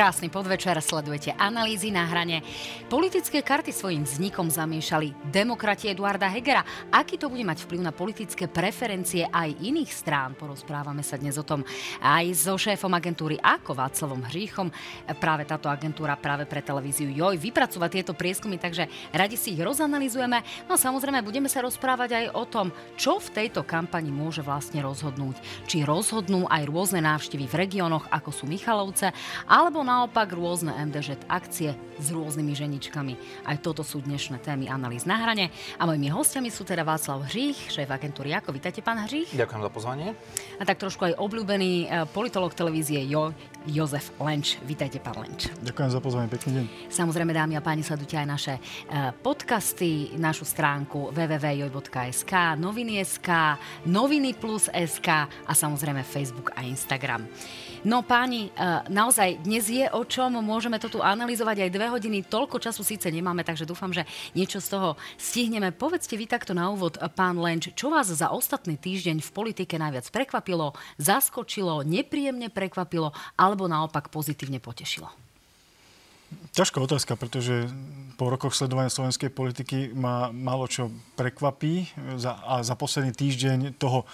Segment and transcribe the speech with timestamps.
[0.00, 2.40] Krásny podvečer, sledujete analýzy na hrane.
[2.88, 6.64] Politické karty svojim vznikom zamiešali demokrati Eduarda Hegera.
[6.88, 10.32] Aký to bude mať vplyv na politické preferencie aj iných strán?
[10.40, 11.68] Porozprávame sa dnes o tom
[12.00, 14.72] aj so šéfom agentúry ako Václavom Hříchom.
[15.20, 20.64] Práve táto agentúra práve pre televíziu JOJ vypracúva tieto prieskumy, takže radi si ich rozanalizujeme.
[20.64, 25.36] No samozrejme budeme sa rozprávať aj o tom, čo v tejto kampani môže vlastne rozhodnúť.
[25.68, 29.12] Či rozhodnú aj rôzne návštevy v regiónoch, ako sú Michalovce,
[29.44, 33.42] alebo naopak rôzne MDŽ akcie s rôznymi ženičkami.
[33.42, 35.50] Aj toto sú dnešné témy analýz na hrane.
[35.76, 38.54] A mojimi hostiami sú teda Václav Hřích, šéf agentúry Ako.
[38.54, 39.34] Vítajte, pán Hřích.
[39.34, 40.08] Ďakujem za pozvanie.
[40.56, 43.34] A tak trošku aj obľúbený e, politolog televízie Jo,
[43.66, 44.62] Jozef Lenč.
[44.62, 45.50] Vítajte, pán Lenč.
[45.58, 46.64] Ďakujem za pozvanie, pekný deň.
[46.86, 48.60] Samozrejme, dámy a páni, sledujte aj naše e,
[49.18, 53.28] podcasty, našu stránku www.joj.sk, noviny.sk,
[53.90, 57.26] noviny plus SK a samozrejme Facebook a Instagram.
[57.80, 62.28] No páni, e, naozaj dnes je o čom, môžeme to tu analyzovať aj dve hodiny,
[62.28, 64.04] toľko času síce nemáme, takže dúfam, že
[64.36, 65.72] niečo z toho stihneme.
[65.72, 70.12] Povedzte vy takto na úvod, pán Lenč, čo vás za ostatný týždeň v politike najviac
[70.12, 75.29] prekvapilo, zaskočilo, nepríjemne prekvapilo alebo naopak pozitívne potešilo?
[76.50, 77.70] Ťažká otázka, pretože
[78.18, 81.88] po rokoch sledovania slovenskej politiky ma málo čo prekvapí
[82.26, 84.06] a za posledný týždeň toho e,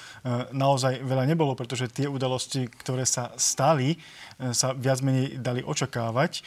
[0.55, 3.99] naozaj veľa nebolo, pretože tie udalosti, ktoré sa stali,
[4.39, 6.39] e, sa viac menej dali očakávať.
[6.39, 6.41] E,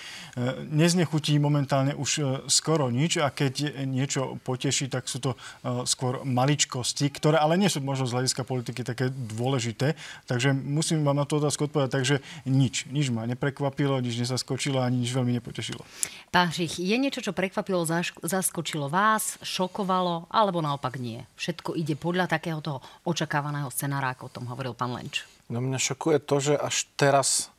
[0.71, 5.35] neznechutí momentálne už skoro nič a keď niečo poteší, tak sú to
[5.83, 9.97] skôr maličkosti, ktoré ale nie sú možno z hľadiska politiky také dôležité.
[10.29, 12.15] Takže musím vám na tú otázku odpovedať, takže
[12.47, 12.87] nič.
[12.87, 16.29] Nič ma neprekvapilo, nič nezaskočilo ani nič veľmi nepotešilo potešilo.
[16.29, 17.89] Pán Žich, je niečo, čo prekvapilo,
[18.21, 21.25] zaskočilo vás, šokovalo, alebo naopak nie?
[21.41, 25.25] Všetko ide podľa takého toho očakávaného scenára, ako o tom hovoril pán Lenč.
[25.49, 27.49] No mňa šokuje to, že až teraz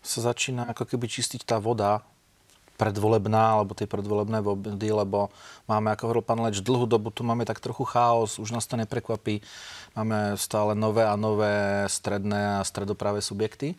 [0.00, 2.00] sa začína ako keby čistiť tá voda
[2.80, 5.32] predvolebná, alebo tie predvolebné vody, lebo
[5.68, 8.80] máme, ako hovoril pán Leč, dlhú dobu tu máme tak trochu chaos, už nás to
[8.80, 9.44] neprekvapí.
[9.96, 13.76] Máme stále nové a nové stredné a stredopravé subjekty.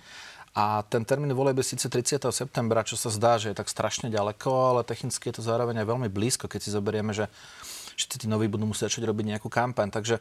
[0.57, 2.17] A ten termín volieb je síce 30.
[2.33, 5.87] septembra, čo sa zdá, že je tak strašne ďaleko, ale technicky je to zároveň aj
[5.93, 7.29] veľmi blízko, keď si zoberieme, že
[7.93, 9.93] všetci tí noví budú musieť začať robiť nejakú kampaň.
[9.93, 10.17] Takže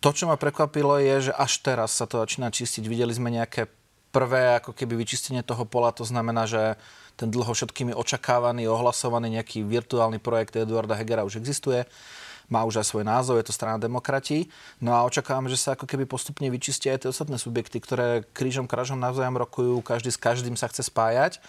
[0.00, 2.88] to, čo ma prekvapilo, je, že až teraz sa to začína čistiť.
[2.88, 3.68] Videli sme nejaké
[4.08, 6.80] prvé ako keby vyčistenie toho pola, to znamená, že
[7.20, 11.84] ten dlho všetkými očakávaný, ohlasovaný nejaký virtuálny projekt Eduarda Hegera už existuje
[12.48, 14.48] má už aj svoj názov, je to strana demokrati.
[14.80, 18.64] No a očakávam, že sa ako keby postupne vyčistia aj tie ostatné subjekty, ktoré krížom
[18.64, 21.40] krážom navzájom rokujú, každý s každým sa chce spájať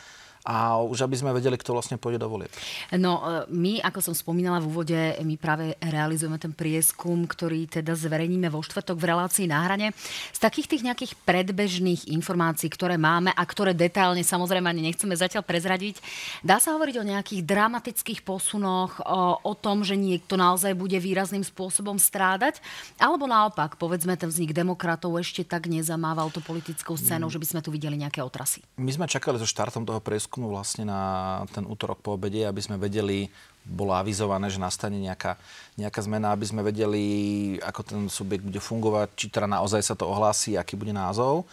[0.48, 2.52] a už aby sme vedeli, kto vlastne pôjde do volieb.
[2.96, 7.92] No, e, my, ako som spomínala v úvode, my práve realizujeme ten prieskum, ktorý teda
[7.94, 9.92] zverejníme vo štvrtok v relácii na hrane.
[10.32, 15.44] Z takých tých nejakých predbežných informácií, ktoré máme a ktoré detálne samozrejme ani nechceme zatiaľ
[15.44, 16.00] prezradiť,
[16.42, 21.44] dá sa hovoriť o nejakých dramatických posunoch, o, o tom, že niekto naozaj bude výrazným
[21.44, 22.64] spôsobom strádať,
[22.96, 27.34] alebo naopak, povedzme, ten vznik demokratov ešte tak nezamával to politickou scénou, mm.
[27.36, 28.64] že by sme tu videli nejaké otrasy.
[28.80, 32.62] My sme čakali so štartom toho prieskumu prieskumu vlastne na ten útorok po obede, aby
[32.62, 33.34] sme vedeli,
[33.66, 35.42] bolo avizované, že nastane nejaká,
[35.74, 40.06] nejaká zmena, aby sme vedeli, ako ten subjekt bude fungovať, či teda naozaj sa to
[40.06, 41.50] ohlási, aký bude názov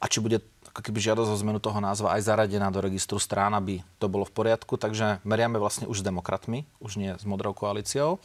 [0.00, 0.40] a či bude
[0.72, 4.24] ako keby žiadosť o zmenu toho názva aj zaradená do registru strán, aby to bolo
[4.24, 4.80] v poriadku.
[4.80, 8.16] Takže meriame vlastne už s demokratmi, už nie s modrou koalíciou.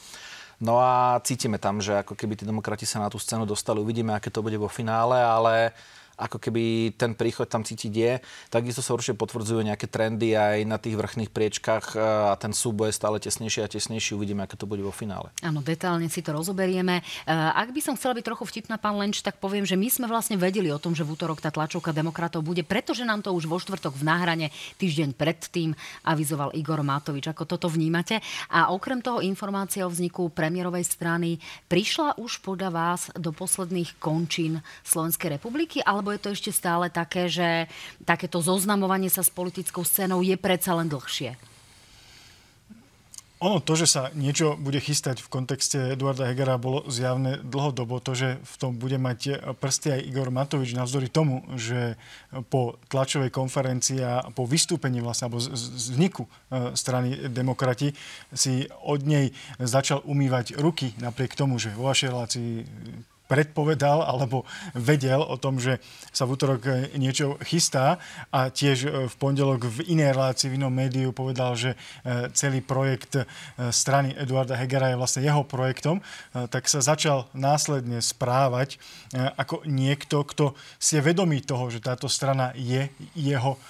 [0.64, 3.84] No a cítime tam, že ako keby tí demokrati sa na tú scénu dostali.
[3.84, 5.76] Uvidíme, aké to bude vo finále, ale
[6.20, 8.14] ako keby ten príchod tam cítiť je.
[8.52, 11.98] Takisto sa určite potvrdzujú nejaké trendy aj na tých vrchných priečkách e,
[12.30, 14.20] a ten súboj je stále tesnejší a tesnejší.
[14.20, 15.32] Uvidíme, aké to bude vo finále.
[15.40, 17.00] Áno, detálne si to rozoberieme.
[17.00, 20.06] E, ak by som chcela byť trochu vtipná, pán Lenč, tak poviem, že my sme
[20.12, 23.48] vlastne vedeli o tom, že v útorok tá tlačovka demokratov bude, pretože nám to už
[23.48, 25.72] vo štvrtok v náhrane týždeň predtým
[26.04, 27.32] avizoval Igor Matovič.
[27.32, 28.20] Ako toto vnímate?
[28.52, 31.40] A okrem toho informácia o vzniku premiérovej strany
[31.72, 36.90] prišla už podľa vás do posledných končín Slovenskej republiky, alebo alebo je to ešte stále
[36.90, 37.70] také, že
[38.02, 41.38] takéto zoznamovanie sa s politickou scénou je predsa len dlhšie?
[43.40, 48.02] Ono, to, že sa niečo bude chystať v kontexte Eduarda Hegera, bolo zjavné dlhodobo.
[48.04, 51.96] To, že v tom bude mať prsty aj Igor Matovič, navzdory tomu, že
[52.50, 57.96] po tlačovej konferencii a po vystúpení vlastne, alebo vzniku e, strany demokrati
[58.34, 62.52] si od nej začal umývať ruky, napriek tomu, že vo vašej relácii
[63.30, 64.44] predpovedal alebo
[64.74, 65.78] vedel o tom, že
[66.10, 68.02] sa v útorok niečo chystá.
[68.34, 71.78] A tiež v pondelok v inej relácii v inom médiu povedal, že
[72.34, 73.22] celý projekt
[73.70, 76.02] strany Eduarda Hegera je vlastne jeho projektom,
[76.34, 78.82] tak sa začal následne správať
[79.14, 83.62] ako niekto, kto si je vedomý toho, že táto strana je jeho,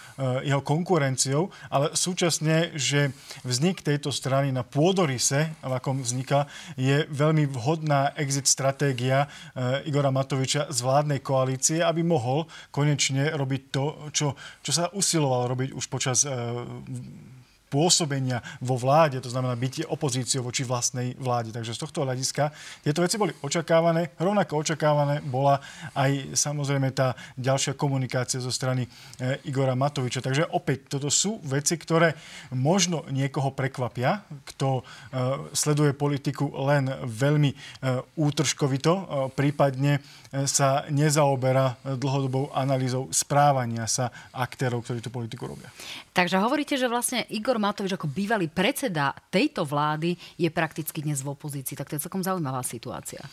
[0.44, 3.12] jeho konkurenciou, ale súčasne, že
[3.44, 6.48] vznik tejto strany na pôdorise, v akom vzniká,
[6.80, 9.49] je veľmi vhodná exit stratégia eh,
[9.86, 14.28] Igora Matoviča z vládnej koalície, aby mohol konečne robiť to, čo,
[14.62, 16.34] čo sa usiloval robiť už počas eh,
[17.70, 21.54] pôsobenia vo vláde, to znamená byť opozíciou voči vlastnej vláde.
[21.54, 22.50] Takže z tohto hľadiska
[22.82, 24.18] tieto veci boli očakávané.
[24.18, 25.62] Rovnako očakávané bola
[25.94, 28.90] aj samozrejme tá ďalšia komunikácia zo strany e,
[29.46, 30.26] Igora Matoviča.
[30.26, 32.18] Takže opäť, toto sú veci, ktoré
[32.52, 34.84] možno niekoho prekvapia, kto e,
[35.54, 37.58] sleduje politiku len veľmi e,
[38.18, 40.02] útržkovito, prípadne
[40.46, 45.74] sa nezaoberá dlhodobou analýzou správania sa aktérov, ktorí tú politiku robia.
[46.14, 51.34] Takže hovoríte, že vlastne Igor Matovič ako bývalý predseda tejto vlády je prakticky dnes v
[51.34, 51.74] opozícii.
[51.74, 53.26] Tak to je celkom zaujímavá situácia.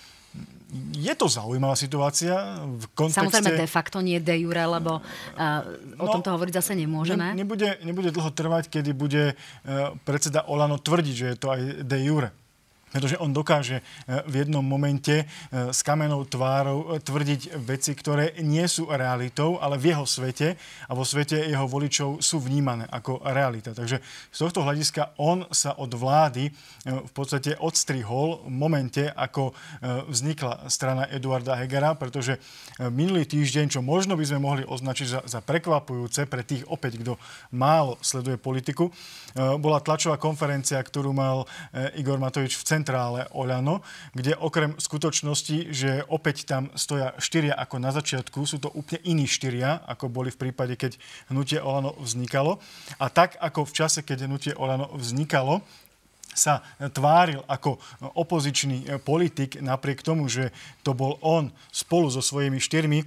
[0.93, 3.25] Je to zaujímavá situácia v kontexte...
[3.25, 5.65] Samozrejme de facto nie de jure, lebo uh,
[5.97, 7.33] o no, tomto hovoriť zase nemôžeme.
[7.33, 11.61] Ne, nebude, nebude dlho trvať, kedy bude uh, predseda Olano tvrdiť, že je to aj
[11.85, 12.29] de jure
[12.97, 15.25] pretože on dokáže e, v jednom momente e,
[15.69, 20.57] s kamenou tvárou e, tvrdiť veci, ktoré nie sú realitou, ale v jeho svete
[20.89, 23.77] a vo svete jeho voličov sú vnímané ako realita.
[23.77, 24.01] Takže
[24.33, 26.49] z tohto hľadiska on sa od vlády
[26.87, 29.53] v podstate odstrihol v momente, ako
[30.07, 32.39] vznikla strana Eduarda Hegera, pretože
[32.95, 37.19] minulý týždeň, čo možno by sme mohli označiť za, za prekvapujúce pre tých opäť, kto
[37.51, 38.95] málo sleduje politiku,
[39.35, 41.51] bola tlačová konferencia, ktorú mal
[41.99, 43.83] Igor Matovič v centre centrále Oľano,
[44.15, 49.27] kde okrem skutočnosti, že opäť tam stoja štyria ako na začiatku, sú to úplne iní
[49.27, 50.95] štyria, ako boli v prípade, keď
[51.35, 52.63] hnutie Olano vznikalo.
[53.03, 55.67] A tak ako v čase, keď hnutie Olano vznikalo,
[56.31, 57.81] sa tváril ako
[58.15, 60.55] opozičný politik, napriek tomu, že
[60.87, 63.03] to bol on spolu so svojimi štyrmi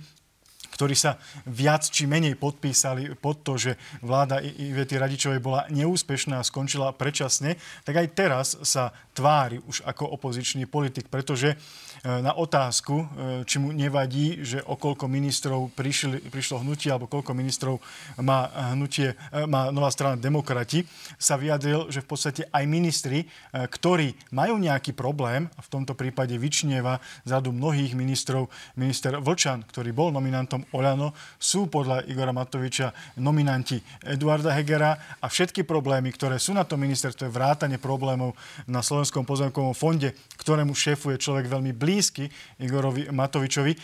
[0.73, 1.17] ktorí sa
[1.49, 7.59] viac či menej podpísali pod to, že vláda Ivety Radičovej bola neúspešná a skončila predčasne,
[7.83, 11.57] tak aj teraz sa tvári už ako opozičný politik, pretože
[12.03, 13.05] na otázku, e,
[13.43, 17.75] či mu nevadí, že o koľko ministrov prišli, prišlo hnutie, alebo koľko ministrov
[18.23, 20.87] má, hnutie, e, má nová strana demokrati,
[21.19, 27.03] sa vyjadril, že v podstate aj ministri, ktorí majú nejaký problém, v tomto prípade vyčnieva
[27.27, 28.47] z radu mnohých ministrov,
[28.79, 35.67] minister Vlčan, ktorý bol nominantom Oľano, sú podľa Igora Matoviča nominanti Eduarda Hegera a všetky
[35.67, 38.33] problémy, ktoré sú na tom ministerstve, vrátane problémov
[38.65, 42.29] na Slovenskom pozemkovom fonde, ktorému šéfuje človek veľmi blízky, blízky
[42.61, 43.77] Igorovi Matovičovi, e,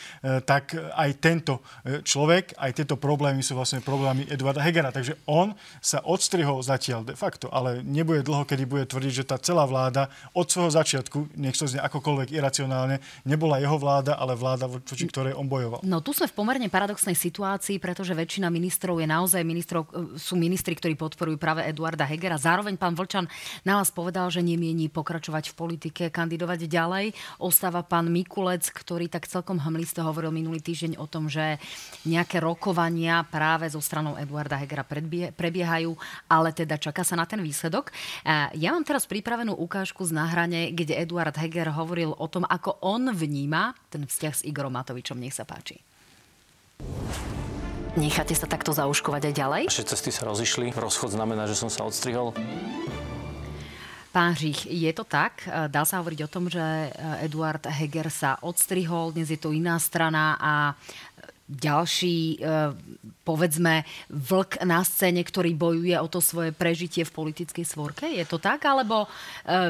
[0.45, 4.93] tak aj tento e, človek, aj tieto problémy sú vlastne problémy Eduarda Hegera.
[4.93, 9.41] Takže on sa odstrihol zatiaľ de facto, ale nebude dlho, kedy bude tvrdiť, že tá
[9.41, 14.69] celá vláda od svojho začiatku, nech to znie akokoľvek iracionálne, nebola jeho vláda, ale vláda,
[14.69, 15.81] voči ktorej on bojoval.
[15.81, 20.37] No tu sme v pomerne paradoxnej situácii, pretože väčšina ministrov je naozaj ministrov, e, sú
[20.37, 22.37] ministri, ktorí podporujú práve Eduarda Hegera.
[22.37, 23.25] Zároveň pán Vlčan
[23.65, 27.05] na vás povedal, že nemiení pokračovať v politike, kandidovať ďalej.
[27.39, 31.56] Ostáva pán Mikulec, ktorý tak celkom hmlisto hovoril minulý týždeň o tom, že
[32.03, 34.83] nejaké rokovania práve zo stranou Eduarda Hegera
[35.31, 35.96] prebiehajú,
[36.27, 37.96] ale teda čaká sa na ten výsledok.
[38.60, 43.15] Ja mám teraz pripravenú ukážku z náhrane, kde Eduard Heger hovoril o tom, ako on
[43.15, 45.15] vníma ten vzťah s Igorom Matovičom.
[45.15, 45.79] Nech sa páči.
[47.96, 49.63] Necháte sa takto zauškovať aj ďalej?
[49.72, 50.75] Naše cesty sa rozišli.
[50.75, 52.36] Rozchod znamená, že som sa odstrihol.
[54.15, 55.43] Pán Žich, je to tak?
[55.43, 56.89] E, dá sa hovoriť o tom, že e,
[57.27, 60.53] Eduard Heger sa odstrihol, dnes je to iná strana a
[61.51, 62.72] ďalší, e,
[63.27, 68.07] povedzme, vlk na scéne, ktorý bojuje o to svoje prežitie v politickej svorke?
[68.07, 68.63] Je to tak?
[68.63, 69.12] Alebo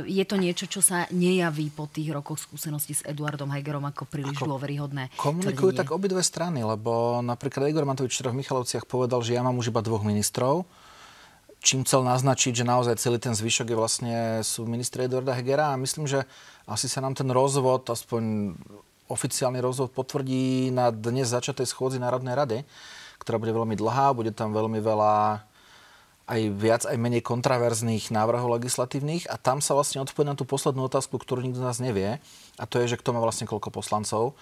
[0.06, 4.38] je to niečo, čo sa nejaví po tých rokoch skúsenosti s Eduardom Hegerom ako príliš
[4.46, 5.10] ako dôveryhodné?
[5.18, 5.82] Komunikujú tvrdenie?
[5.82, 9.82] tak obidve strany, lebo napríklad Igor Matovič v Michalovciach povedal, že ja mám už iba
[9.82, 10.85] dvoch ministrov,
[11.66, 15.82] čím chcel naznačiť, že naozaj celý ten zvyšok je vlastne, sú ministri Eduarda Hegera a
[15.82, 16.22] myslím, že
[16.70, 18.54] asi sa nám ten rozvod, aspoň
[19.10, 22.58] oficiálny rozvod potvrdí na dnes začatej schôdzi Národnej rady,
[23.18, 25.42] ktorá bude veľmi dlhá, bude tam veľmi veľa
[26.26, 30.90] aj viac, aj menej kontraverzných návrhov legislatívnych a tam sa vlastne odpovie na tú poslednú
[30.90, 32.18] otázku, ktorú nikto z nás nevie
[32.62, 34.34] a to je, že kto má vlastne koľko poslancov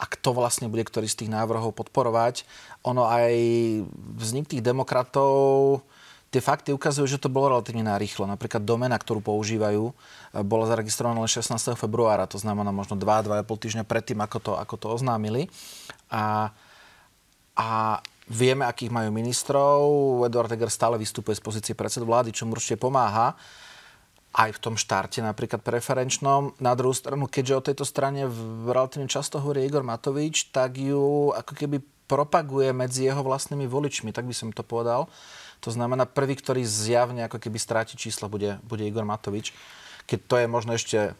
[0.00, 2.44] a kto vlastne bude ktorý z tých návrhov podporovať.
[2.88, 3.32] Ono aj
[4.20, 5.80] vznik tých demokratov
[6.30, 8.24] tie fakty ukazujú, že to bolo relatívne narýchlo.
[8.24, 9.90] Napríklad domena, ktorú používajú,
[10.46, 11.74] bola zaregistrovaná len 16.
[11.74, 15.50] februára, to znamená možno 2-2,5 týždňa predtým, ako to, ako to oznámili.
[16.06, 16.54] A,
[17.58, 17.68] a
[18.30, 19.82] vieme, akých majú ministrov.
[20.30, 23.34] Eduard Heger stále vystupuje z pozície predsedu vlády, čo mu určite pomáha
[24.30, 26.54] aj v tom štarte napríklad preferenčnom.
[26.62, 28.30] Na druhú stranu, keďže o tejto strane
[28.62, 34.26] relatívne často hovorí Igor Matovič, tak ju ako keby propaguje medzi jeho vlastnými voličmi, tak
[34.26, 35.10] by som to povedal.
[35.60, 39.52] To znamená, prvý, ktorý zjavne ako keby stráti čísla, bude, bude Igor Matovič.
[40.08, 41.12] Keď to je možno ešte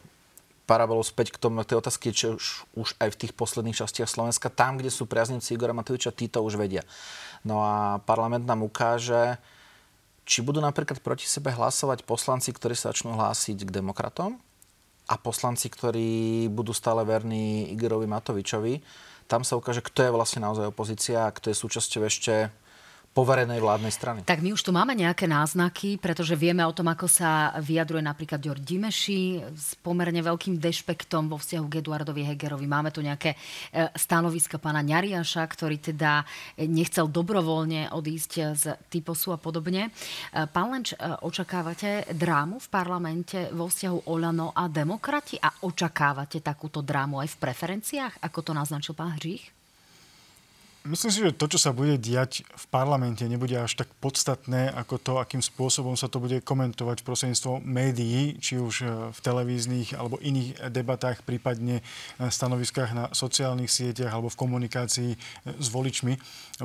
[0.71, 2.47] parabolu späť k tomu, tej otázky, čo už,
[2.79, 6.47] už aj v tých posledných častiach Slovenska, tam, kde sú priaznivci Igora Matoviča, tí to
[6.47, 6.87] už vedia.
[7.43, 9.43] No a parlament nám ukáže,
[10.23, 14.39] či budú napríklad proti sebe hlasovať poslanci, ktorí sa začnú hlásiť k demokratom
[15.11, 18.79] a poslanci, ktorí budú stále verní Igorovi Matovičovi.
[19.27, 22.55] Tam sa ukáže, kto je vlastne naozaj opozícia a kto je súčasťou ešte
[23.11, 24.19] poverenej vládnej strany.
[24.23, 28.39] Tak my už tu máme nejaké náznaky, pretože vieme o tom, ako sa vyjadruje napríklad
[28.39, 32.71] Ďor Dimeši s pomerne veľkým dešpektom vo vzťahu k Eduardovi Hegerovi.
[32.71, 36.23] Máme tu nejaké e, stanoviska pána Ňariaša, ktorý teda
[36.71, 39.91] nechcel dobrovoľne odísť z typosu a podobne.
[39.91, 46.39] E, pán Lenč, e, očakávate drámu v parlamente vo vzťahu Olano a demokrati a očakávate
[46.39, 49.60] takúto drámu aj v preferenciách, ako to naznačil pán Hřích?
[50.81, 54.97] Myslím si, že to, čo sa bude diať v parlamente, nebude až tak podstatné, ako
[54.97, 60.17] to, akým spôsobom sa to bude komentovať prostredníctvom médií, či už e, v televíznych alebo
[60.25, 61.85] iných debatách, prípadne
[62.17, 65.19] stanoviskách na sociálnych sieťach alebo v komunikácii e,
[65.61, 66.17] s voličmi,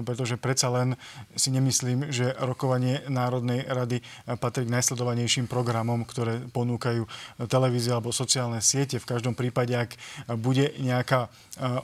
[0.07, 0.95] pretože predsa len
[1.35, 3.99] si nemyslím, že rokovanie Národnej rady
[4.39, 7.03] patrí k najsledovanejším programom, ktoré ponúkajú
[7.51, 8.95] televízie alebo sociálne siete.
[8.95, 9.99] V každom prípade, ak
[10.39, 11.29] bude nejaká e,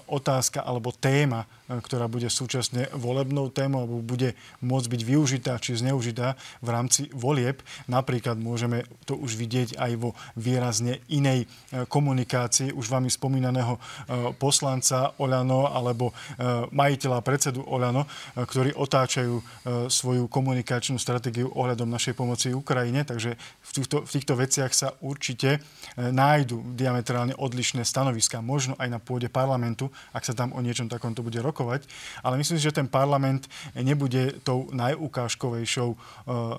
[0.07, 1.43] otázka alebo téma,
[1.79, 7.63] ktorá bude súčasne volebnou témou alebo bude môcť byť využitá či zneužitá v rámci volieb.
[7.87, 13.79] Napríklad môžeme to už vidieť aj vo výrazne inej e, komunikácii už vami spomínaného e,
[14.35, 16.13] poslanca Oľano alebo e,
[16.73, 19.43] majiteľa predsedu Oľano, ktorí otáčajú
[19.87, 23.05] svoju komunikačnú stratégiu ohľadom našej pomoci Ukrajine.
[23.05, 25.61] Takže v týchto, v týchto veciach sa určite
[25.97, 31.21] nájdu diametrálne odlišné stanoviska, možno aj na pôde parlamentu, ak sa tam o niečom takomto
[31.21, 31.85] bude rokovať.
[32.20, 35.98] Ale myslím si, že ten parlament nebude tou najukážkovejšou e,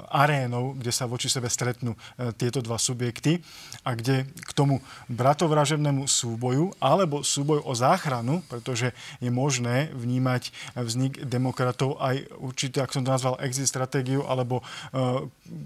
[0.08, 3.44] arénou, kde sa voči sebe stretnú e, tieto dva subjekty
[3.84, 4.80] a kde k tomu
[5.12, 12.92] bratovražebnému súboju alebo súboj o záchranu, pretože je možné vnímať vznik demokratov aj určite, ak
[12.92, 14.64] som to nazval, exit stratégiu alebo e,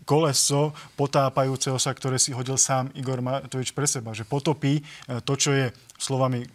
[0.04, 4.82] koleso potápajúceho sa, ktoré si hodil sám Igor Matovič pre seba, že potopí
[5.24, 6.46] to, čo je slovami e,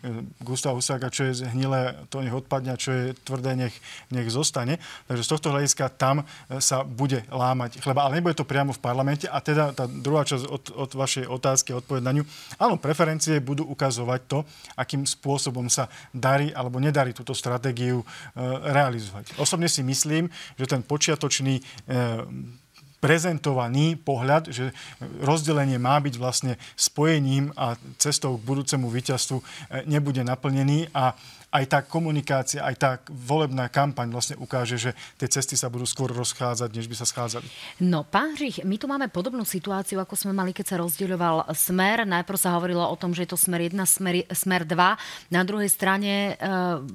[0.42, 3.76] Gustava Husáka, čo je hnilé, to nech odpadne, čo je tvrdé, nech,
[4.14, 4.78] nech zostane.
[5.10, 6.26] Takže z tohto hľadiska tam e,
[6.62, 8.06] sa bude lámať chleba.
[8.08, 9.26] Ale nebude to priamo v parlamente.
[9.26, 12.24] A teda tá druhá časť od, od vašej otázky a ňu.
[12.62, 14.40] Áno, preferencie budú ukazovať to,
[14.78, 18.06] akým spôsobom sa darí alebo nedarí túto stratégiu e,
[18.72, 19.36] realizovať.
[19.42, 21.64] Osobne si myslím, že ten počiatočný e,
[23.02, 24.70] prezentovaný pohľad, že
[25.26, 29.44] rozdelenie má byť vlastne spojením a cestou k budúcemu víťazstvu e,
[29.90, 31.18] nebude naplnený a
[31.52, 36.08] aj tá komunikácia, aj tá volebná kampaň vlastne ukáže, že tie cesty sa budú skôr
[36.16, 37.44] rozchádzať, než by sa schádzali.
[37.84, 42.08] No, pán Hřích, my tu máme podobnú situáciu, ako sme mali, keď sa rozdieloval smer.
[42.08, 45.36] Najprv sa hovorilo o tom, že je to smer 1, smer, smer 2.
[45.36, 46.48] Na druhej strane e,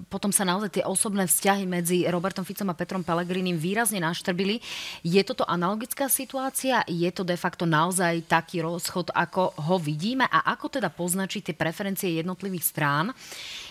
[0.09, 4.65] potom sa naozaj tie osobné vzťahy medzi Robertom Ficom a Petrom Pelegrinim výrazne naštrbili.
[5.05, 6.81] Je toto analogická situácia?
[6.89, 10.25] Je to de facto naozaj taký rozchod, ako ho vidíme?
[10.33, 13.13] A ako teda poznačiť tie preferencie jednotlivých strán?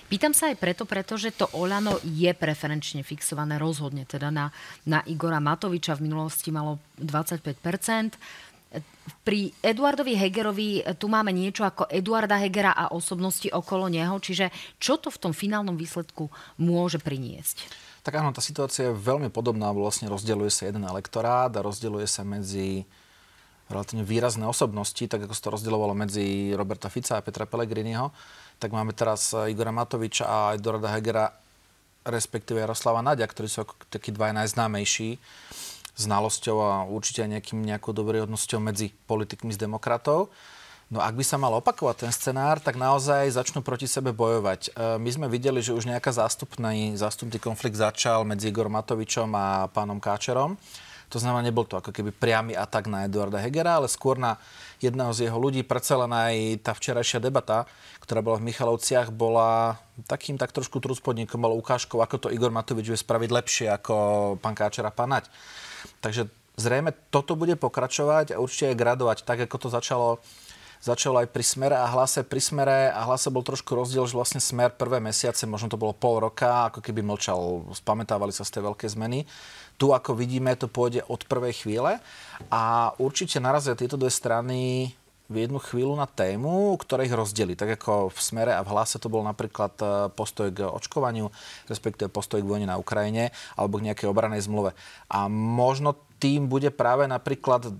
[0.06, 4.54] Pýtam sa aj preto, pretože to Olano je preferenčne fixované rozhodne teda na,
[4.86, 5.98] na Igora Matoviča.
[5.98, 8.46] V minulosti malo 25%
[9.26, 14.98] pri Eduardovi Hegerovi tu máme niečo ako Eduarda Hegera a osobnosti okolo neho, čiže čo
[15.00, 17.66] to v tom finálnom výsledku môže priniesť?
[18.06, 22.22] Tak áno, tá situácia je veľmi podobná, vlastne rozdeľuje sa jeden elektorát a rozdeľuje sa
[22.22, 22.86] medzi
[23.66, 28.14] relatívne výrazné osobnosti, tak ako sa to rozdielovalo medzi Roberta Fica a Petra Pellegriniho
[28.60, 31.32] tak máme teraz eh, Igora Matoviča a Eduarda Hegera,
[32.06, 35.18] respektíve Jaroslava Nadia, ktorí sú takí dva najznámejší
[35.96, 40.28] znalosťou a určite aj nejakým, nejakou dobrýhodnosťou medzi politikmi z demokratov.
[40.94, 44.62] No ak by sa mal opakovať ten scenár, tak naozaj začnú proti sebe bojovať.
[44.70, 49.66] Eh, my sme videli, že už nejaká zástupný, zástupný konflikt začal medzi Igor Matovičom a
[49.74, 50.56] pánom Káčerom.
[51.14, 54.42] To znamená, nebol to ako keby priamy atak na Eduarda Hegera, ale skôr na
[54.82, 55.62] jedného z jeho ľudí.
[55.62, 56.36] Predsa len aj
[56.66, 57.70] tá včerajšia debata,
[58.02, 59.78] ktorá bola v Michalovciach, bola
[60.10, 63.96] takým tak trošku trúspodníkom, bola ukážkou, ako to Igor Matovič vie spraviť lepšie ako
[64.42, 65.30] pán Káčera panať.
[66.02, 70.10] Takže zrejme toto bude pokračovať a určite aj gradovať, tak ako to začalo
[70.86, 72.22] začalo aj pri smere a hlase.
[72.22, 75.98] Pri smere a hlase bol trošku rozdiel, že vlastne smer prvé mesiace, možno to bolo
[75.98, 79.26] pol roka, ako keby mlčal, spamätávali sa z tej veľké zmeny.
[79.76, 82.00] Tu, ako vidíme, to pôjde od prvej chvíle
[82.48, 84.92] a určite narazia tieto dve strany
[85.26, 87.58] v jednu chvíľu na tému, ktorá ich rozdeli.
[87.58, 91.34] Tak ako v smere a v hlase to bol napríklad e, postoj k očkovaniu,
[91.66, 94.78] respektíve postoj k vojne na Ukrajine alebo k nejakej obranej zmluve.
[95.10, 97.74] A možno tým bude práve napríklad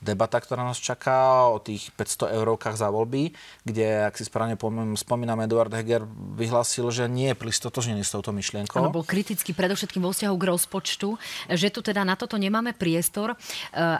[0.00, 4.56] debata, ktorá nás čaká o tých 500 eurovkách za voľby, kde, ak si správne
[4.96, 8.80] spomínam, Eduard Heger vyhlásil, že nie je pristotožnený s touto myšlienkou.
[8.80, 11.08] Ano, bol kritický predovšetkým vo vzťahu k rozpočtu,
[11.52, 13.32] že tu teda na toto nemáme priestor.
[13.32, 13.36] E,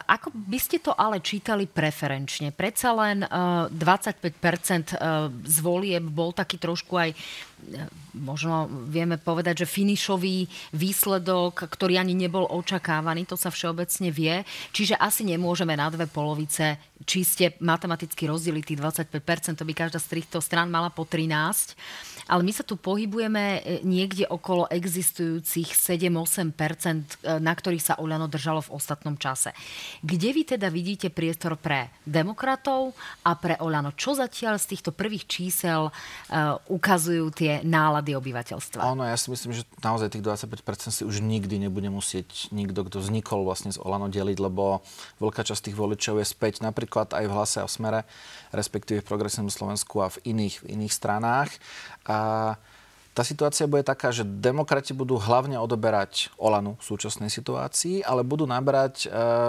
[0.08, 2.50] ako by ste to ale čítali preferenčne?
[2.56, 4.96] Predsa len 25% e,
[5.44, 7.12] z volieb bol taký trošku aj
[8.16, 14.42] možno vieme povedať, že finišový výsledok, ktorý ani nebol očakávaný, to sa všeobecne vie.
[14.74, 16.78] Čiže asi nemôžeme na dve polovice.
[17.04, 18.80] Čiste matematicky rozdeliť tých
[19.10, 21.74] 25%, to by každá z týchto stran mala po 13
[22.30, 28.30] ale my sa tu pohybujeme e, niekde okolo existujúcich 7-8%, e, na ktorých sa Oľano
[28.30, 29.50] držalo v ostatnom čase.
[30.06, 32.94] Kde vy teda vidíte priestor pre demokratov
[33.26, 33.90] a pre Oľano?
[33.98, 38.84] Čo zatiaľ z týchto prvých čísel uh, ukazujú tie nálady obyvateľstva?
[38.84, 43.00] Áno, ja si myslím, že naozaj tých 25% si už nikdy nebude musieť nikto, kto
[43.02, 44.84] vznikol vlastne z Olano deliť, lebo
[45.18, 48.00] veľká časť tých voličov je späť napríklad aj v hlase a v smere,
[48.54, 51.50] respektíve v progresívnom Slovensku a v iných, v iných stranách.
[52.04, 52.19] A
[53.10, 58.46] tá situácia bude taká, že demokrati budú hlavne odoberať Olanu v súčasnej situácii, ale budú
[58.46, 59.08] nabrať e,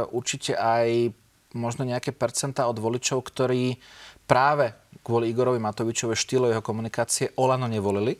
[0.09, 1.13] určite aj
[1.53, 3.77] možno nejaké percentá od voličov, ktorí
[4.25, 4.73] práve
[5.05, 8.17] kvôli Igorovi Matovičovej štýlu jeho komunikácie Olano nevolili,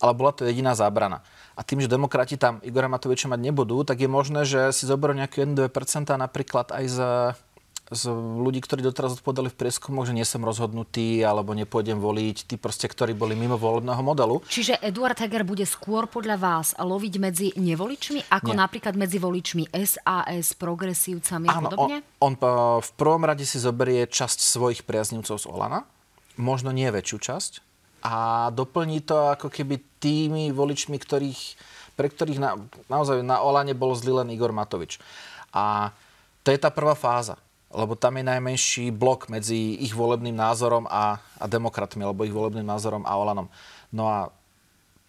[0.00, 1.24] ale bola to jediná zábrana.
[1.56, 5.12] A tým, že demokrati tam Igora Matoviča mať nebudú, tak je možné, že si zoberú
[5.12, 6.98] nejaké 1-2% napríklad aj z
[7.90, 12.54] z ľudí, ktorí doteraz odpovedali v prieskumoch, že nie som rozhodnutý alebo nepôjdem voliť, tí
[12.54, 14.38] proste, ktorí boli mimo volebného modelu.
[14.46, 18.62] Čiže Eduard Heger bude skôr podľa vás loviť medzi nevoličmi, ako nie.
[18.62, 21.96] napríklad medzi voličmi SAS, progresívcami a podobne?
[22.22, 25.82] On, on v prvom rade si zoberie časť svojich priaznivcov z Olana,
[26.38, 27.52] možno nie väčšiu časť,
[28.00, 31.40] a doplní to ako keby tými voličmi, ktorých,
[32.00, 32.56] pre ktorých na,
[32.88, 34.96] naozaj na Olane bol zlý len Igor Matovič.
[35.52, 35.92] A
[36.40, 37.36] to je tá prvá fáza
[37.70, 42.66] lebo tam je najmenší blok medzi ich volebným názorom a, a demokratmi, alebo ich volebným
[42.66, 43.46] názorom a Olanom.
[43.94, 44.34] No a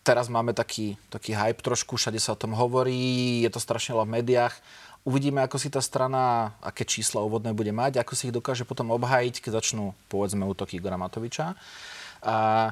[0.05, 4.05] teraz máme taký, taký hype trošku, všade sa o tom hovorí, je to strašne v
[4.05, 4.53] médiách.
[5.01, 8.93] Uvidíme, ako si tá strana, aké čísla úvodné bude mať, ako si ich dokáže potom
[8.93, 11.57] obhájiť, keď začnú, povedzme, útoky Igora Matoviča.
[12.21, 12.69] A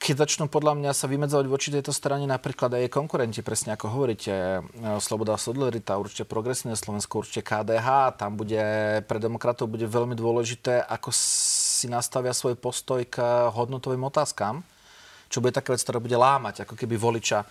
[0.00, 4.32] keď začnú podľa mňa sa vymedzovať voči tejto strane napríklad aj konkurenti, presne ako hovoríte,
[4.32, 4.60] e,
[4.96, 8.64] Sloboda Solidarita, určite Progresívne Slovensko, určite KDH, tam bude
[9.04, 13.20] pre demokratov bude veľmi dôležité, ako si nastavia svoj postoj k
[13.52, 14.64] hodnotovým otázkam,
[15.28, 17.44] čo bude taká vec, ktorá bude lámať, ako keby voliča,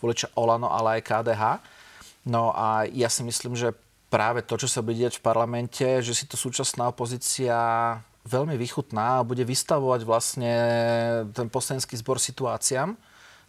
[0.00, 1.42] voliča Olano, ale aj KDH.
[2.32, 3.76] No a ja si myslím, že
[4.08, 7.54] práve to, čo sa bude diať v parlamente, že si to súčasná opozícia
[8.28, 10.52] veľmi vychutná a bude vystavovať vlastne
[11.32, 12.92] ten poslanecký zbor situáciám,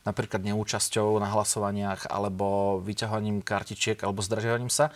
[0.07, 4.89] napríklad neúčasťou na hlasovaniach alebo vyťahovaním kartičiek alebo zdržiavaním sa,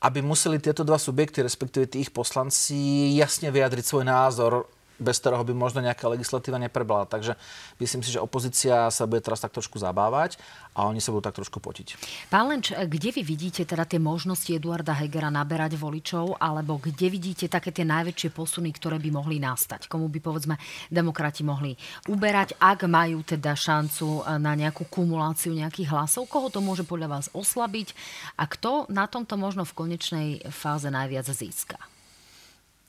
[0.00, 4.52] aby museli tieto dva subjekty, respektíve tých poslanci, jasne vyjadriť svoj názor
[5.00, 7.08] bez ktorého by možno nejaká legislatíva neprebrala.
[7.08, 7.34] Takže
[7.80, 10.36] myslím si, že opozícia sa bude teraz tak trošku zabávať
[10.76, 11.96] a oni sa budú tak trošku potiť.
[12.30, 17.50] Pán Lenč, kde vy vidíte teda tie možnosti Eduarda Hegera naberať voličov, alebo kde vidíte
[17.50, 19.90] také tie najväčšie posuny, ktoré by mohli nastať?
[19.90, 20.54] Komu by povedzme
[20.92, 21.74] demokrati mohli
[22.06, 26.28] uberať, ak majú teda šancu na nejakú kumuláciu nejakých hlasov?
[26.28, 27.96] Koho to môže podľa vás oslabiť
[28.38, 31.80] a kto na tomto možno v konečnej fáze najviac získa?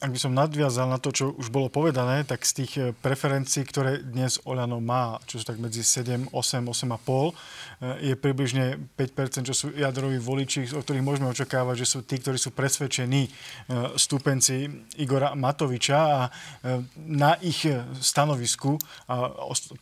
[0.01, 3.61] Ak by som nadviazal na to, čo už bolo povedané, tak z tých eh, preferencií,
[3.61, 9.53] ktoré dnes Oľano má, čo sú tak medzi 7, 8, 8,5, je približne 5%, čo
[9.53, 13.33] sú jadroví voliči, o ktorých môžeme očakávať, že sú tí, ktorí sú presvedčení eh,
[13.93, 14.65] stúpenci
[14.97, 17.69] Igora Matoviča a eh, na ich
[18.01, 19.29] stanovisku a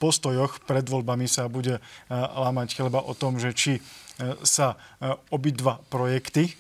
[0.04, 1.80] postojoch pred voľbami sa bude
[2.12, 3.74] lámať chleba o tom, že či
[4.44, 4.76] sa
[5.32, 6.52] obidva projekty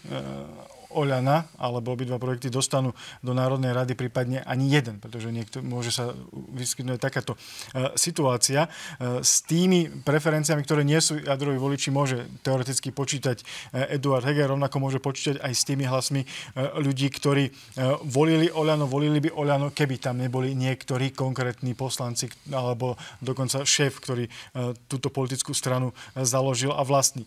[0.89, 6.17] Oľana, alebo obidva projekty dostanú do Národnej rady, prípadne ani jeden, pretože niekto, môže sa
[6.33, 8.65] vyskytnúť takáto e, situácia.
[8.65, 13.37] E, s tými preferenciami, ktoré nie sú jadroví voliči, môže teoreticky počítať
[13.69, 16.25] e, Eduard Heger, rovnako môže počítať aj s tými hlasmi
[16.57, 17.53] ľudí, ktorí
[18.09, 24.25] volili Oľano, volili by Oľano, keby tam neboli niektorí konkrétni poslanci alebo dokonca šéf, ktorý
[24.89, 27.23] túto politickú stranu založil a vlastní.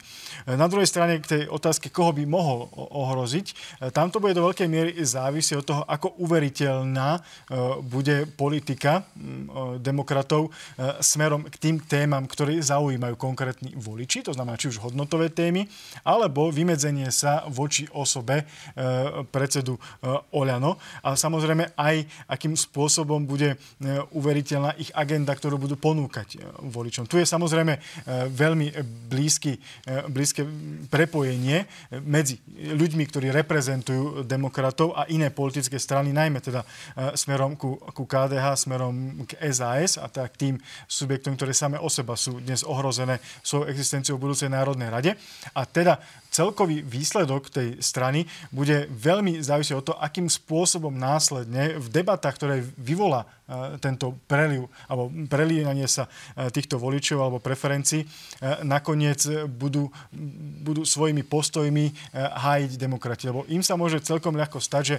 [0.47, 3.52] Na druhej strane k tej otázke, koho by mohol ohroziť,
[3.93, 7.19] Tam to bude do veľkej miery závisieť od toho, ako uveriteľná
[7.85, 9.05] bude politika
[9.83, 10.53] demokratov
[11.03, 15.67] smerom k tým témam, ktoré zaujímajú konkrétni voliči, to znamená či už hodnotové témy,
[16.07, 18.47] alebo vymedzenie sa voči osobe
[19.31, 19.77] predsedu
[20.33, 23.57] Oľano a samozrejme aj akým spôsobom bude
[24.15, 27.09] uveriteľná ich agenda, ktorú budú ponúkať voličom.
[27.11, 27.77] Tu je samozrejme
[28.31, 28.73] veľmi
[29.11, 29.59] blízky,
[30.09, 30.47] blízke
[30.89, 31.65] prepojenie
[32.05, 36.63] medzi ľuďmi, ktorí reprezentujú demokratov a iné politické strany, najmä teda
[37.19, 42.15] smerom ku, ku KDH, smerom k SAS a tak tým subjektom, ktoré same o seba
[42.15, 45.11] sú dnes ohrozené svojou existenciou v budúcej Národnej rade.
[45.53, 45.99] A teda
[46.33, 52.65] celkový výsledok tej strany bude veľmi závisieť od toho, akým spôsobom následne v debatách, ktoré
[52.81, 58.07] vyvolá e, tento preliv alebo prelínanie sa e, týchto voličov alebo preferencií e,
[58.65, 59.93] nakoniec budú,
[60.65, 63.29] budú svojimi postojmi hájiť demokrati.
[63.29, 64.97] Lebo im sa môže celkom ľahko stať, že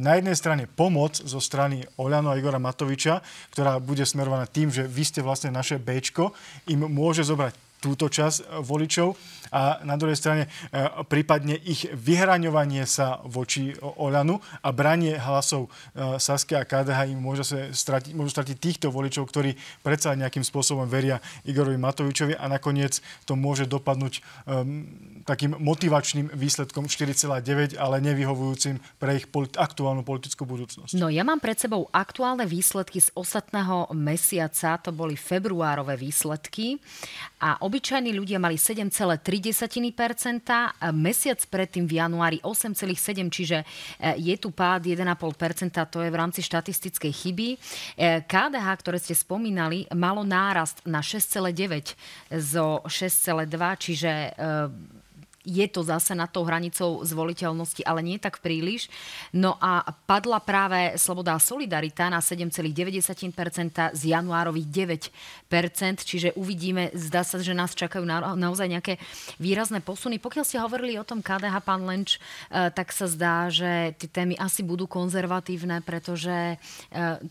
[0.00, 3.20] na jednej strane pomoc zo strany Oľano a Igora Matoviča,
[3.52, 6.32] ktorá bude smerovaná tým, že vy ste vlastne naše Bčko,
[6.72, 9.18] im môže zobrať túto časť voličov.
[9.52, 10.48] A na druhej strane e,
[11.04, 17.44] prípadne ich vyhraňovanie sa voči Olanu a branie hlasov e, Saske a KDH im môže
[17.44, 19.52] sa stratiť, môžu stratiť týchto voličov, ktorí
[19.84, 24.86] predsa nejakým spôsobom veria Igorovi Matovičovi a nakoniec to môže dopadnúť um,
[25.28, 30.98] takým motivačným výsledkom 4,9, ale nevyhovujúcim pre ich politi- aktuálnu politickú budúcnosť.
[30.98, 36.80] No ja mám pred sebou aktuálne výsledky z ostatného mesiaca, to boli februárové výsledky.
[37.42, 39.24] A obyčajní ľudia mali 7,3%
[40.92, 43.66] mesiac predtým v januári 8,7, čiže e,
[44.20, 45.08] je tu pád 1,5%,
[45.88, 47.48] to je v rámci štatistickej chyby.
[48.28, 51.96] KDH, e, ktoré ste spomínali, malo nárast na 6,9
[52.36, 53.48] zo 6,2,
[53.80, 55.01] čiže e,
[55.42, 58.86] je to zase nad tou hranicou zvoliteľnosti, ale nie tak príliš.
[59.34, 62.62] No a padla práve Sloboda a Solidarita na 7,9%
[63.92, 64.66] z januárových
[65.50, 69.02] 9%, čiže uvidíme, zdá sa, že nás čakajú na, naozaj nejaké
[69.42, 70.22] výrazné posuny.
[70.22, 74.38] Pokiaľ ste hovorili o tom KDH, pán Lenč, eh, tak sa zdá, že tie témy
[74.38, 76.58] asi budú konzervatívne, pretože eh,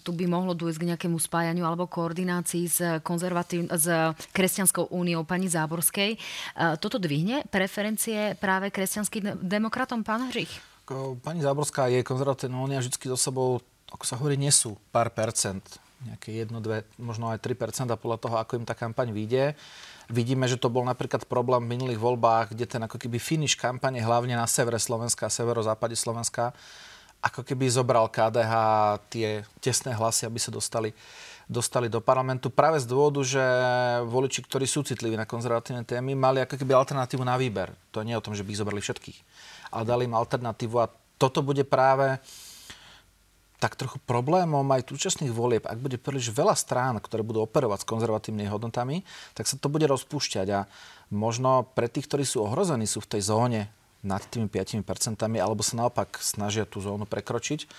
[0.04, 3.88] tu by mohlo dôjsť k nejakému spájaniu alebo koordinácii s, konzervatív- s
[4.36, 6.12] Kresťanskou úniou pani Záborskej.
[6.18, 10.50] Eh, toto dvihne preferencie preferencie práve kresťanským demokratom, pán Hřich?
[11.22, 13.62] Pani Záborská je konzervatívna únia vždy so sebou,
[13.94, 15.62] ako sa hovorí, nesú pár percent.
[16.02, 19.54] Nejaké jedno, dve, možno aj 3 a podľa toho, ako im tá kampaň vyjde.
[20.10, 24.02] Vidíme, že to bol napríklad problém v minulých voľbách, kde ten ako keby finish kampane,
[24.02, 26.58] hlavne na severe Slovenska, severozápade Slovenska,
[27.22, 28.54] ako keby zobral KDH
[29.14, 30.92] tie tesné hlasy, aby sa dostali
[31.52, 33.44] dostali do parlamentu práve z dôvodu, že
[34.08, 37.76] voliči, ktorí sú citliví na konzervatívne témy, mali ako keby alternatívu na výber.
[37.92, 39.20] To nie je o tom, že by ich zobrali všetkých.
[39.76, 40.88] Ale dali im alternatívu a
[41.20, 42.24] toto bude práve
[43.62, 45.68] tak trochu problémom aj súčasných volieb.
[45.70, 49.06] Ak bude príliš veľa strán, ktoré budú operovať s konzervatívnymi hodnotami,
[49.38, 50.66] tak sa to bude rozpúšťať a
[51.14, 53.62] možno pre tých, ktorí sú ohrození, sú v tej zóne
[54.02, 54.82] nad tými 5%,
[55.38, 57.70] alebo sa naopak snažia tú zónu prekročiť,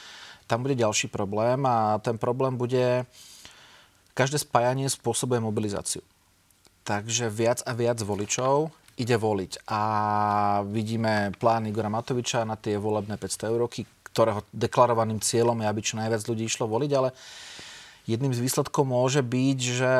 [0.46, 3.06] tam bude ďalší problém a ten problém bude
[4.12, 6.04] každé spájanie spôsobuje mobilizáciu.
[6.82, 9.64] Takže viac a viac voličov ide voliť.
[9.70, 9.80] A
[10.66, 15.96] vidíme plán Igora Matoviča na tie volebné 500 euróky, ktorého deklarovaným cieľom je, aby čo
[15.96, 17.16] najviac ľudí išlo voliť, ale
[18.04, 19.92] jedným z výsledkov môže byť, že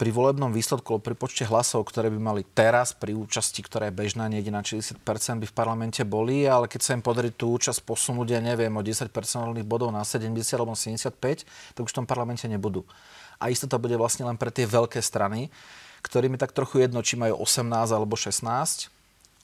[0.00, 4.32] pri volebnom výsledku, pri počte hlasov, ktoré by mali teraz pri účasti, ktorá je bežná,
[4.32, 4.96] niekde na 60%
[5.44, 8.80] by v parlamente boli, ale keď sa im podarí tú účasť posunúť, ja neviem, o
[8.80, 11.44] 10 personálnych bodov na 70 alebo 75,
[11.76, 12.88] tak už v tom parlamente nebudú.
[13.36, 15.52] A isto to bude vlastne len pre tie veľké strany,
[16.00, 18.88] ktorými tak trochu jedno, či majú 18 alebo 16,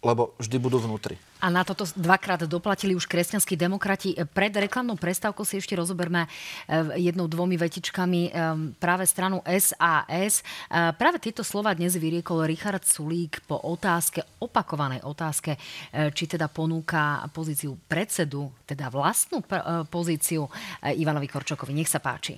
[0.04, 1.16] lebo vždy budú vnútri.
[1.40, 4.16] A na toto dvakrát doplatili už kresťanskí demokrati.
[4.16, 8.32] Pred reklamnou prestávkou si ešte rozoberme eh, jednou, dvomi vetičkami eh,
[8.80, 10.40] práve stranu SAS.
[10.40, 15.58] Eh, práve tieto slova dnes vyriekol Richard Sulík po otázke, opakovanej otázke,
[15.92, 19.44] či teda ponúka pozíciu predsedu, teda vlastnú
[19.88, 20.48] pozíciu
[20.82, 21.72] Ivanovi Korčokovi.
[21.72, 22.36] Nech sa páči.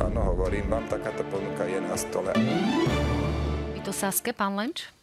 [0.00, 2.32] Áno, hovorím vám, takáto ponuka je na stole.
[3.76, 4.99] Je to Saske, pán Lenč?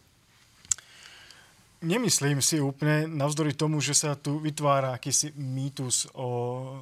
[1.78, 6.26] Nemyslím si úplne, navzdory tomu, že sa tu vytvára akýsi mýtus o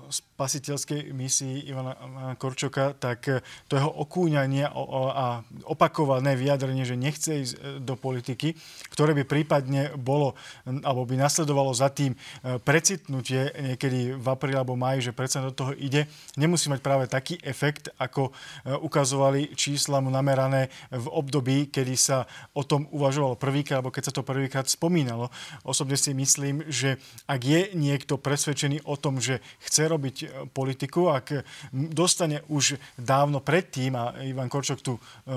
[0.08, 2.00] spasiteľskej misii Ivana
[2.40, 3.28] Korčoka, tak
[3.68, 8.56] to jeho okúňanie a opakované vyjadrenie, že nechce ísť e, do politiky,
[8.88, 10.32] ktoré by prípadne bolo,
[10.64, 15.52] alebo by nasledovalo za tým e, precitnutie niekedy v apríli alebo maji, že predsa do
[15.52, 16.08] toho ide,
[16.40, 18.32] nemusí mať práve taký efekt, ako
[18.80, 22.24] ukazovali čísla mu namerané v období, kedy sa
[22.56, 25.34] o tom uvažovalo prvýkrát, alebo keď sa to prvýkrát spomínalo spomínalo.
[25.66, 31.10] Osobne si myslím, že ak je niekto presvedčený o tom, že chce robiť e, politiku,
[31.10, 31.42] ak
[31.74, 35.34] dostane už dávno predtým, a Ivan Korčok tu, e,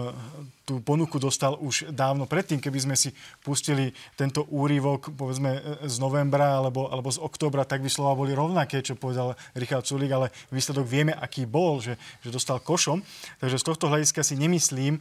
[0.69, 3.09] tú ponuku dostal už dávno predtým, keby sme si
[3.41, 8.85] pustili tento úrivok, povedzme, z novembra alebo, alebo z oktobra, tak by slova boli rovnaké,
[8.85, 13.01] čo povedal Richard Sulik, ale výsledok vieme, aký bol, že, že dostal košom.
[13.41, 15.01] Takže z tohto hľadiska si nemyslím,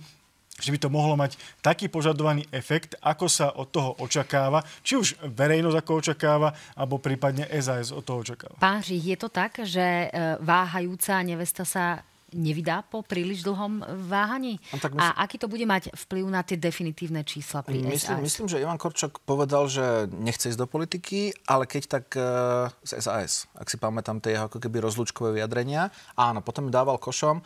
[0.57, 5.21] že by to mohlo mať taký požadovaný efekt, ako sa od toho očakáva, či už
[5.21, 8.57] verejnosť ako očakáva, alebo prípadne SAS od toho očakáva.
[8.57, 12.01] Pán Žich, je to tak, že e, váhajúca nevesta sa
[12.35, 13.79] nevydá po príliš dlhom
[14.11, 14.59] váhaní?
[14.75, 15.03] No, tak mysl...
[15.03, 18.23] A aký to bude mať vplyv na tie definitívne čísla pri myslím, SAS?
[18.23, 22.99] Myslím, že Ivan Korčok povedal, že nechce ísť do politiky, ale keď tak uh, z
[22.99, 25.87] SAS, ak si pamätám tie jeho ako keby rozlúčkové vyjadrenia,
[26.19, 27.39] áno, potom dával košom.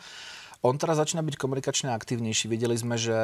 [0.62, 2.46] On teraz začína byť komunikačne aktívnejší.
[2.46, 3.18] Videli sme, že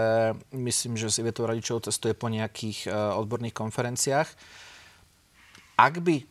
[0.51, 4.27] myslím, že si Vietou Radičov cestuje po nejakých uh, odborných konferenciách.
[5.79, 6.27] Ak by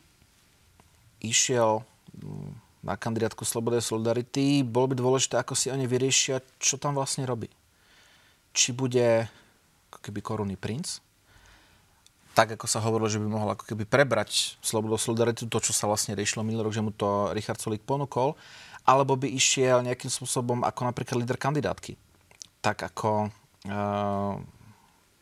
[1.24, 2.52] išiel um,
[2.84, 7.24] na kandidátku Slobody a Solidarity, bolo by dôležité, ako si oni vyriešia, čo tam vlastne
[7.24, 7.48] robí.
[8.52, 9.32] Či bude
[9.88, 11.00] ako keby korunný princ,
[12.38, 15.90] tak ako sa hovorilo, že by mohol ako keby prebrať Slobodu Solidaritu, to, čo sa
[15.90, 18.38] vlastne riešilo minulý rok, že mu to Richard Solík ponúkol,
[18.86, 21.98] alebo by išiel nejakým spôsobom ako napríklad líder kandidátky.
[22.62, 23.34] Tak ako
[23.66, 24.38] uh,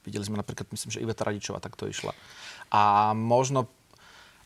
[0.04, 2.12] videli sme napríklad, myslím, že Iveta Radičová takto išla.
[2.68, 3.64] A možno,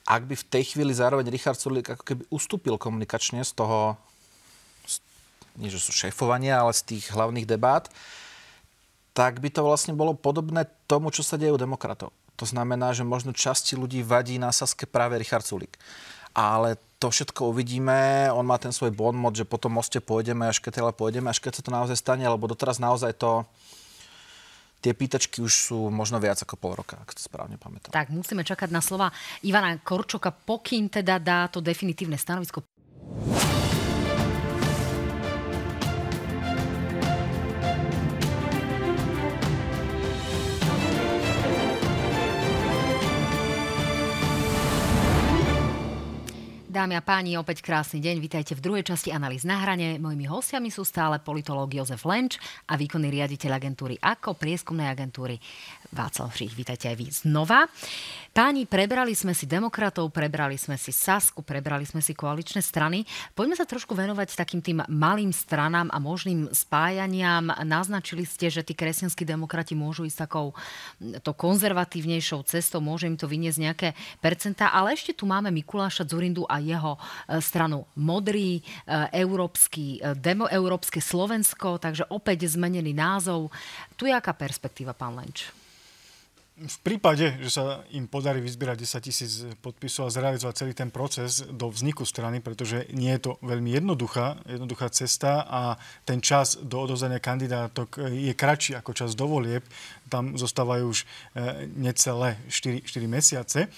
[0.06, 3.98] ak by v tej chvíli zároveň Richard Sulík ako keby ustúpil komunikačne z toho,
[4.86, 5.02] z,
[5.58, 7.90] nie že sú šéfovania, ale z tých hlavných debát,
[9.10, 12.14] tak by to vlastne bolo podobné tomu, čo sa deje u demokratov.
[12.40, 15.76] To znamená, že možno časti ľudí vadí na Saske práve Richard Sulík.
[16.32, 18.32] Ale to všetko uvidíme.
[18.32, 21.28] On má ten svoj bon mod, že po tom moste pôjdeme, až keď teda pôjdeme,
[21.28, 23.44] až keď sa to naozaj stane, lebo doteraz naozaj to
[24.80, 27.92] tie pýtačky už sú možno viac ako pol roka, ak to správne pamätám.
[27.92, 29.12] Tak, musíme čakať na slova
[29.44, 32.64] Ivana Korčoka, pokým teda dá to definitívne stanovisko.
[46.70, 48.22] Dámy a páni, opäť krásny deň.
[48.22, 49.98] Vítajte v druhej časti analýz na hrane.
[49.98, 52.38] Mojimi hostiami sú stále politológ Jozef Lenč
[52.70, 55.42] a výkonný riaditeľ agentúry AKO, prieskumnej agentúry
[55.90, 56.54] Václav Žích.
[56.54, 57.66] Vítajte aj vy znova.
[58.30, 63.02] Páni, prebrali sme si demokratov, prebrali sme si Sasku, prebrali sme si koaličné strany.
[63.34, 67.50] Poďme sa trošku venovať takým tým malým stranám a možným spájaniam.
[67.66, 70.54] Naznačili ste, že tí kresťanskí demokrati môžu ísť takou
[71.02, 73.88] to konzervatívnejšou cestou, môže im to vyniesť nejaké
[74.22, 77.00] percentá, ale ešte tu máme Mikuláša Zurindu a jeho e,
[77.40, 78.62] stranu Modrý, e,
[79.16, 83.50] Európsky, e, demo, Európske Slovensko, takže opäť zmenený názov.
[83.96, 85.50] Tu je aká perspektíva, pán Lenč?
[86.60, 89.32] v prípade, že sa im podarí vyzbierať 10 tisíc
[89.64, 94.44] podpisov a zrealizovať celý ten proces do vzniku strany, pretože nie je to veľmi jednoduchá,
[94.44, 99.64] jednoduchá cesta a ten čas do odozania kandidátok je kratší ako čas do volieb.
[100.12, 101.08] Tam zostávajú už
[101.80, 103.60] necelé 4, 4 mesiace.
[103.64, 103.68] E,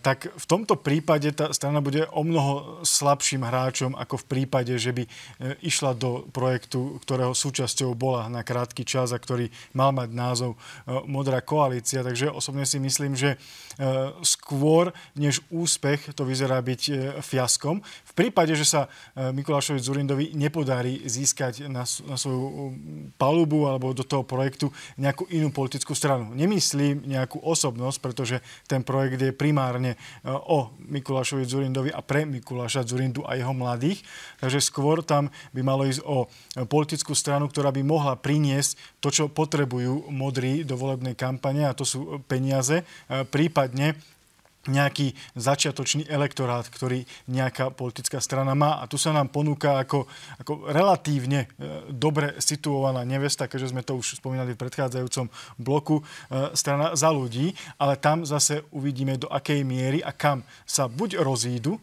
[0.00, 4.96] tak v tomto prípade tá strana bude o mnoho slabším hráčom ako v prípade, že
[4.96, 5.10] by e,
[5.60, 10.58] išla do projektu, ktorého súčasťou bola na krátky čas a ktorý mal mať názov e,
[11.04, 12.00] Modrá koalícia.
[12.00, 13.36] Takže osobne si myslím, že
[14.22, 16.82] skôr než úspech to vyzerá byť
[17.26, 17.82] fiaskom.
[17.82, 18.86] V prípade, že sa
[19.18, 22.70] Mikulášovi Zurindovi nepodarí získať na, na svoju
[23.18, 26.30] palubu alebo do toho projektu nejakú inú politickú stranu.
[26.38, 28.38] Nemyslím nejakú osobnosť, pretože
[28.70, 33.50] ten projekt je primárny primárne e, o Mikulášovi Zurindovi a pre Mikuláša Zurindu a jeho
[33.50, 34.06] mladých.
[34.38, 36.30] Takže skôr tam by malo ísť o
[36.70, 41.82] politickú stranu, ktorá by mohla priniesť to, čo potrebujú modrí do volebnej kampane a to
[41.82, 43.98] sú peniaze, e, prípadne
[44.68, 48.80] nejaký začiatočný elektorát, ktorý nejaká politická strana má.
[48.80, 50.08] A tu sa nám ponúka ako,
[50.40, 55.26] ako relatívne e, dobre situovaná nevesta, keďže sme to už spomínali v predchádzajúcom
[55.60, 56.02] bloku, e,
[56.56, 61.76] strana za ľudí, ale tam zase uvidíme, do akej miery a kam sa buď rozídu
[61.76, 61.80] e,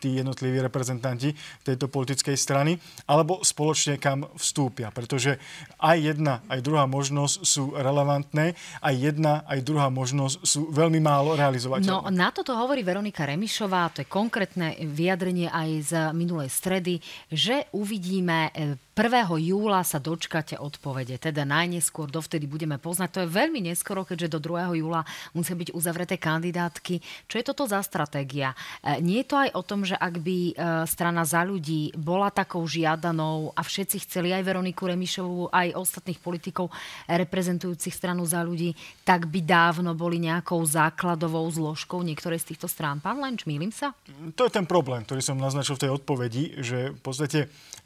[0.00, 4.90] tí jednotliví reprezentanti tejto politickej strany, alebo spoločne kam vstúpia.
[4.90, 5.38] Pretože
[5.78, 11.34] aj jedna, aj druhá možnosť sú relevantné, aj jedna, aj druhá možnosť sú veľmi málo
[11.38, 11.90] realizovateľné.
[11.90, 17.66] No, na toto hovorí Veronika Remišová, to je konkrétne vyjadrenie aj z minulej stredy, že
[17.74, 18.54] uvidíme
[18.92, 23.08] e, júla sa dočkate odpovede, teda najneskôr dovtedy budeme poznať.
[23.12, 24.80] To je veľmi neskoro, keďže do 2.
[24.84, 25.02] júla
[25.32, 27.00] musia byť uzavreté kandidátky.
[27.28, 28.52] Čo je toto za stratégia?
[28.84, 30.52] E, nie je to aj o tom, že ak by e,
[30.84, 36.68] strana za ľudí bola takou žiadanou a všetci chceli aj Veroniku Remišovú, aj ostatných politikov
[37.08, 43.00] reprezentujúcich stranu za ľudí, tak by dávno boli nejakou základovou zložkou niektorej z týchto strán.
[43.00, 43.96] Pán Lenč, mýlim sa?
[44.36, 47.40] To je ten problém, ktorý som naznačil v tej odpovedi, že v podstate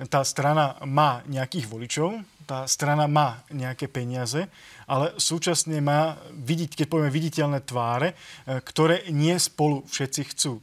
[0.08, 4.48] tá strana má nejakých voličov, tá strana má nejaké peniaze,
[4.86, 6.14] ale súčasne má,
[6.46, 10.62] keď povieme viditeľné tváre, e, ktoré nie spolu všetci chcú.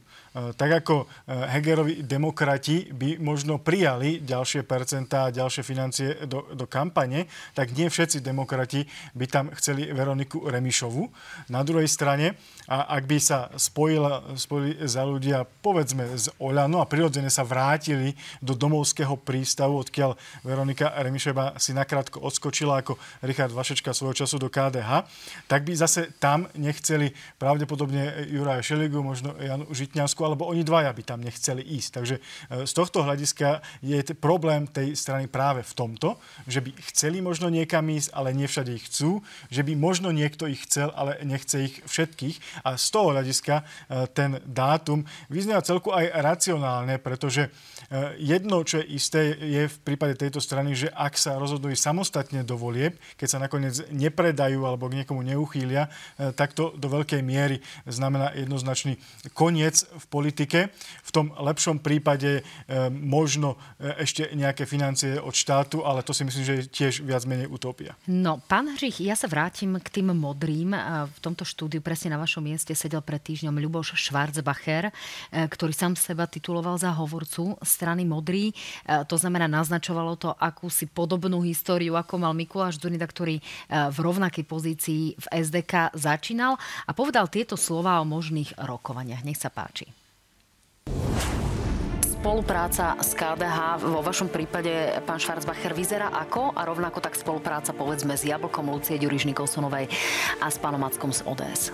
[0.56, 6.64] tak ako e, Hegerovi demokrati by možno prijali ďalšie percentá a ďalšie financie do, do
[6.64, 11.06] kampane, tak nie všetci demokrati by tam chceli Veroniku Remišovu.
[11.52, 16.88] Na druhej strane, a ak by sa spojila, spojili za ľudia, povedzme, z Oľano a
[16.88, 23.92] prirodzene sa vrátili do domovského prístavu, odkiaľ Veronika Remišova si nakrátko odskočila ako Richard Vašečka
[23.92, 25.04] svojho času do KDH,
[25.44, 31.02] tak by zase tam nechceli pravdepodobne Juraja Šeligu, možno Janu Žitňansku alebo oni dvaja by
[31.04, 31.90] tam nechceli ísť.
[32.00, 32.20] Takže e,
[32.64, 36.16] z tohto hľadiska je problém tej strany práve v tomto,
[36.48, 39.20] že by chceli možno niekam ísť, ale nie všade ich chcú,
[39.52, 42.53] že by možno niekto ich chcel, ale nechce ich všetkých.
[42.62, 43.64] A z toho hľadiska e,
[44.14, 47.50] ten dátum vyznieva celku aj racionálne, pretože e,
[48.22, 52.54] jedno, čo je isté, je v prípade tejto strany, že ak sa rozhodnú samostatne do
[52.54, 55.88] volieb, keď sa nakoniec nepredajú alebo k niekomu neuchýlia,
[56.36, 59.00] tak to do veľkej miery znamená jednoznačný
[59.32, 60.60] koniec v politike.
[61.04, 62.42] V tom lepšom prípade e,
[62.90, 67.24] možno e, ešte nejaké financie od štátu, ale to si myslím, že je tiež viac
[67.24, 67.96] menej utopia.
[68.06, 70.76] No, pán Hřich, ja sa vrátim k tým modrým.
[71.08, 74.92] V tomto štúdiu presne na vašom mieste sedel pred týždňom Ľuboš Schwarzbacher, e,
[75.48, 78.52] ktorý sám seba tituloval za hovorcu strany Modrý.
[78.84, 85.16] To znamená, naznačovalo to akúsi podobnú históriu, ako mal Mikuláš Dunida, ktorý v rovnakej pozícii
[85.16, 89.24] v SDK začínal a povedal tieto slova o možných rokovaniach.
[89.24, 89.88] Nech sa páči
[92.24, 94.72] spolupráca s KDH vo vašom prípade,
[95.04, 96.56] pán Schwarzbacher, vyzerá ako?
[96.56, 99.92] A rovnako tak spolupráca, povedzme, s Jablkom Lucie Ďuriš Nikolsonovej
[100.40, 101.68] a s pánom Mackom z ODS?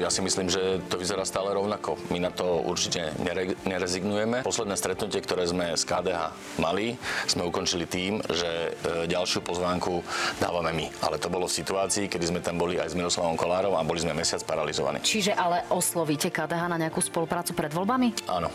[0.00, 1.94] Ja si myslím, že to vyzerá stále rovnako.
[2.10, 4.42] My na to určite nere- nerezignujeme.
[4.42, 6.98] Posledné stretnutie, ktoré sme z KDH mali,
[7.30, 10.02] sme ukončili tým, že e, ďalšiu pozvánku
[10.42, 10.86] dávame my.
[11.06, 14.02] Ale to bolo v situácii, kedy sme tam boli aj s Miroslavom Kolárom a boli
[14.02, 15.02] sme mesiac paralizovaní.
[15.06, 18.26] Čiže ale oslovíte KDH na nejakú spoluprácu pred voľbami?
[18.26, 18.50] Áno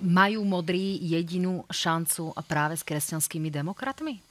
[0.00, 4.29] majú modrí jedinú šancu práve s kresťanskými demokratmi?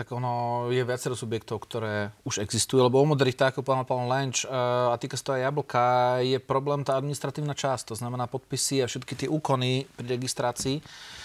[0.00, 4.08] Tak ono je viacero subjektov, ktoré už existujú, lebo u modrých, tak ako povedal pán
[4.08, 5.84] Lenč, a týka sa to aj jablka,
[6.24, 10.80] je problém tá administratívna časť, to znamená podpisy a všetky tie úkony pri registrácii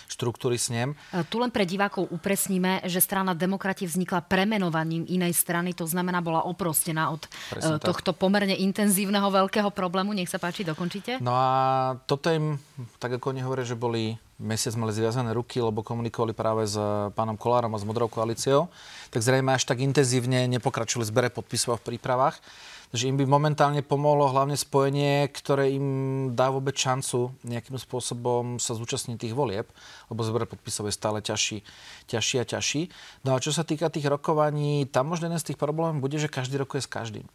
[0.06, 0.94] štruktúry snem.
[1.30, 6.46] Tu len pre divákov upresníme, že strana demokrati vznikla premenovaním inej strany, to znamená bola
[6.46, 8.22] oprostená od Presne tohto tak.
[8.22, 10.14] pomerne intenzívneho veľkého problému.
[10.14, 11.18] Nech sa páči, dokončite.
[11.20, 11.48] No a
[12.06, 12.62] toto im,
[13.02, 16.76] tak ako oni hovoria, že boli mesiac mali zviazané ruky, lebo komunikovali práve s
[17.16, 18.68] pánom Kolárom a s Modrou koalíciou,
[19.08, 22.44] tak zrejme až tak intenzívne nepokračovali zbere podpisov v prípravách
[22.96, 25.88] že im by momentálne pomohlo hlavne spojenie, ktoré im
[26.34, 29.68] dá vôbec šancu nejakým spôsobom sa zúčastniť tých volieb,
[30.08, 31.62] lebo zber podpisov je stále ťažší,
[32.08, 32.82] ťažší a ťažší.
[33.28, 36.32] No a čo sa týka tých rokovaní, tam možno jeden z tých problémov bude, že
[36.32, 37.28] každý rokuje s každým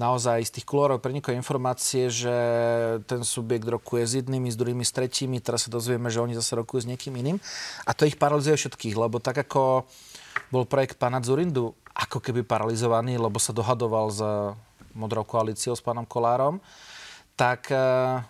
[0.00, 2.32] naozaj z tých kulórov prenikajú informácie, že
[3.04, 5.42] ten subjekt rokuje s jednými, s druhými, s tretími.
[5.44, 7.36] Teraz sa dozvieme, že oni zase rokujú s niekým iným.
[7.84, 9.84] A to ich paralizuje všetkých, lebo tak ako
[10.48, 14.20] bol projekt pána Zurindu ako keby paralizovaný, lebo sa dohadoval s
[14.94, 16.60] modrou koalíciou s pánom Kolárom
[17.32, 17.76] tak e,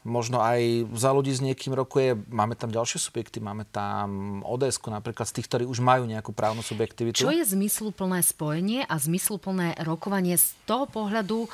[0.06, 2.14] možno aj za ľudí s niekým rokuje.
[2.30, 6.62] Máme tam ďalšie subjekty, máme tam ods napríklad z tých, ktorí už majú nejakú právnu
[6.62, 7.26] subjektivitu.
[7.26, 11.48] Čo je zmysluplné spojenie a zmysluplné rokovanie z toho pohľadu, e,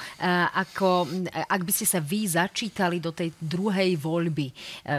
[0.60, 4.54] ako ak by ste sa vy začítali do tej druhej voľby, e,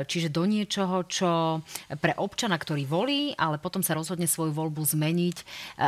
[0.10, 1.62] čiže do niečoho, čo
[2.02, 5.38] pre občana, ktorý volí, ale potom sa rozhodne svoju voľbu zmeniť,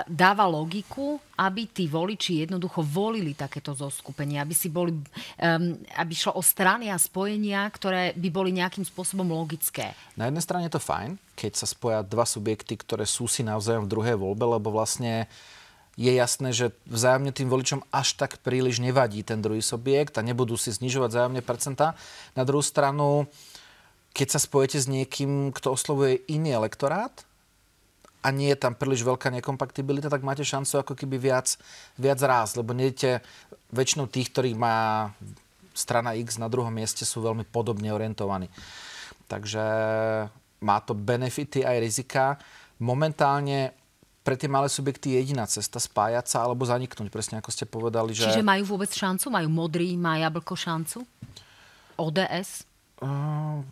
[0.06, 4.94] dáva logiku, aby tí voliči jednoducho volili takéto zoskupenie, aby si boli,
[5.98, 9.96] aby šlo o strany a spojenia, ktoré by boli nejakým spôsobom logické.
[10.20, 13.88] Na jednej strane je to fajn, keď sa spoja dva subjekty, ktoré sú si navzájom
[13.88, 15.32] v druhej voľbe, lebo vlastne
[15.96, 20.60] je jasné, že vzájomne tým voličom až tak príliš nevadí ten druhý subjekt a nebudú
[20.60, 21.96] si znižovať vzájomne percentá.
[22.36, 23.32] Na druhú stranu,
[24.12, 27.12] keď sa spojete s niekým, kto oslovuje iný elektorát,
[28.22, 31.58] a nie je tam príliš veľká nekompatibilita, tak máte šancu ako keby viac,
[31.98, 33.26] viac ráz, lebo nejdete
[33.74, 35.10] väčšinou tých, ktorých má
[35.74, 38.48] strana X na druhom mieste sú veľmi podobne orientovaní.
[39.28, 39.64] Takže
[40.62, 42.24] má to benefity aj rizika.
[42.82, 43.74] Momentálne
[44.22, 48.14] pre tie malé subjekty je jediná cesta spájať sa alebo zaniknúť, presne ako ste povedali.
[48.14, 48.30] Že...
[48.30, 49.34] Čiže majú vôbec šancu?
[49.34, 51.02] Majú modrý, má jablko šancu?
[51.98, 52.70] ODS?
[53.02, 53.66] Uh,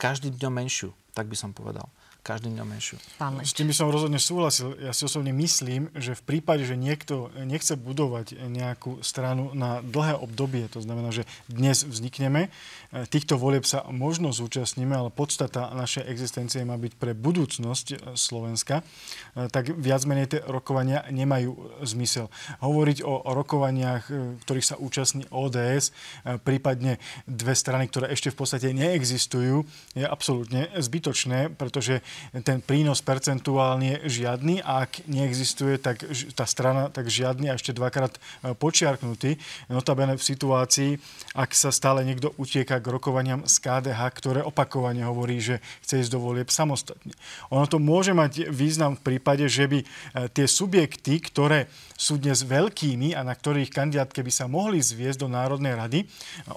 [0.00, 1.84] každým dňom menšiu, tak by som povedal
[2.26, 2.98] každým dňom menšiu.
[3.46, 4.74] S tým by som rozhodne súhlasil.
[4.82, 10.18] Ja si osobne myslím, že v prípade, že niekto nechce budovať nejakú stranu na dlhé
[10.18, 16.10] obdobie, to znamená, že dnes vznikneme, e, týchto volieb sa možno zúčastníme, ale podstata našej
[16.10, 22.26] existencie má byť pre budúcnosť e, Slovenska, e, tak viac menej tie rokovania nemajú zmysel.
[22.58, 24.10] Hovoriť o rokovaniach,
[24.42, 25.94] ktorých sa účastní ODS,
[26.42, 26.98] prípadne
[27.28, 29.62] dve strany, ktoré ešte v podstate neexistujú,
[29.94, 32.00] je absolútne zbytočné, pretože
[32.42, 36.02] ten prínos percentuálne žiadny a ak neexistuje tak
[36.34, 39.40] tá strana, tak žiadny a ešte dvakrát e, počiarknutý.
[39.72, 40.90] Notabene v situácii,
[41.36, 46.12] ak sa stále niekto utieka k rokovaniam z KDH, ktoré opakovane hovorí, že chce ísť
[46.12, 47.12] do volieb samostatne.
[47.50, 49.86] Ono to môže mať význam v prípade, že by e,
[50.32, 55.28] tie subjekty, ktoré sú dnes veľkými a na ktorých kandidátke by sa mohli zviesť do
[55.32, 55.98] Národnej rady,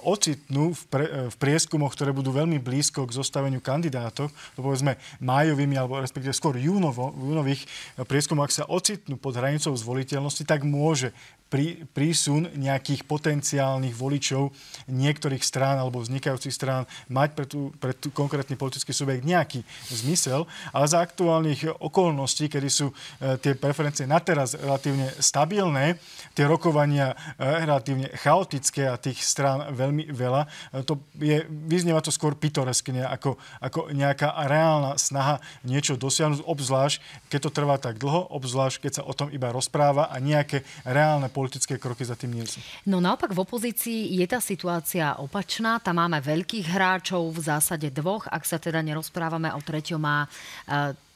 [0.04, 5.74] ocitnú v, pre, v prieskumoch, ktoré budú veľmi blízko k zostaveniu kandidátov, to povedzme májovými
[5.80, 7.64] alebo respektíve skôr júnovo, júnových
[8.04, 11.16] prieskumoch, ak sa ocitnú pod hranicou zvoliteľnosti, tak môže
[11.50, 14.54] prí, prísun nejakých potenciálnych voličov
[14.86, 20.46] niektorých strán alebo vznikajúcich strán mať pre, tú, pre tú konkrétny politický subjekt nejaký zmysel,
[20.70, 22.94] ale za aktuálnych okolností, kedy sú e,
[23.42, 25.94] tie preferencie na teraz relatívne stabilné,
[26.34, 30.42] tie rokovania e, relatívne chaotické a tých strán veľmi veľa,
[30.74, 37.30] e, to je, vyznieva to skôr pitoreskne ako, ako nejaká reálna snaha niečo dosiahnuť, obzvlášť
[37.30, 41.30] keď to trvá tak dlho, obzvlášť keď sa o tom iba rozpráva a nejaké reálne
[41.30, 42.58] politické kroky za tým nie sú.
[42.90, 45.78] No naopak v opozícii je tá situácia opačná.
[45.78, 48.26] Tam máme veľkých hráčov, v zásade dvoch.
[48.26, 50.26] Ak sa teda nerozprávame o treťom má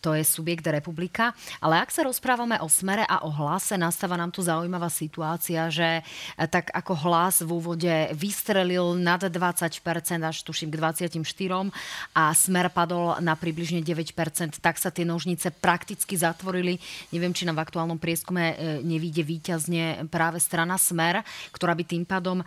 [0.05, 1.33] to je subjekt republika.
[1.65, 6.05] Ale ak sa rozprávame o smere a o hlase, nastáva nám tu zaujímavá situácia, že
[6.05, 9.81] eh, tak ako hlas v úvode vystrelil nad 20%
[10.21, 11.73] až tuším k 24%
[12.13, 16.77] a smer padol na približne 9%, tak sa tie nožnice prakticky zatvorili.
[17.09, 21.25] Neviem, či nám v aktuálnom prieskume eh, nevíde výťazne práve strana Smer,
[21.55, 22.45] ktorá by tým pádom um,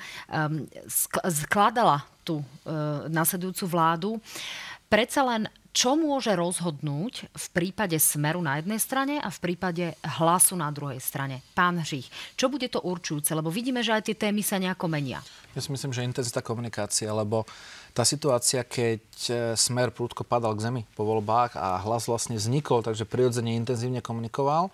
[1.26, 4.10] skladala tú uh, nasledujúcu vládu.
[4.92, 5.48] Predsa len
[5.78, 10.98] čo môže rozhodnúť v prípade Smeru na jednej strane a v prípade hlasu na druhej
[10.98, 11.46] strane?
[11.54, 13.38] Pán Hřích, čo bude to určujúce?
[13.38, 15.22] Lebo vidíme, že aj tie témy sa nejako menia.
[15.54, 17.46] Ja si myslím, že intenzita komunikácia, lebo
[17.94, 22.82] tá situácia, keď e, Smer prúdko padal k zemi po voľbách a hlas vlastne vznikol,
[22.82, 24.74] takže prirodzene intenzívne komunikoval,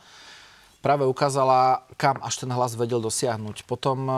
[0.84, 3.64] práve ukázala, kam až ten hlas vedel dosiahnuť.
[3.64, 4.14] Potom e,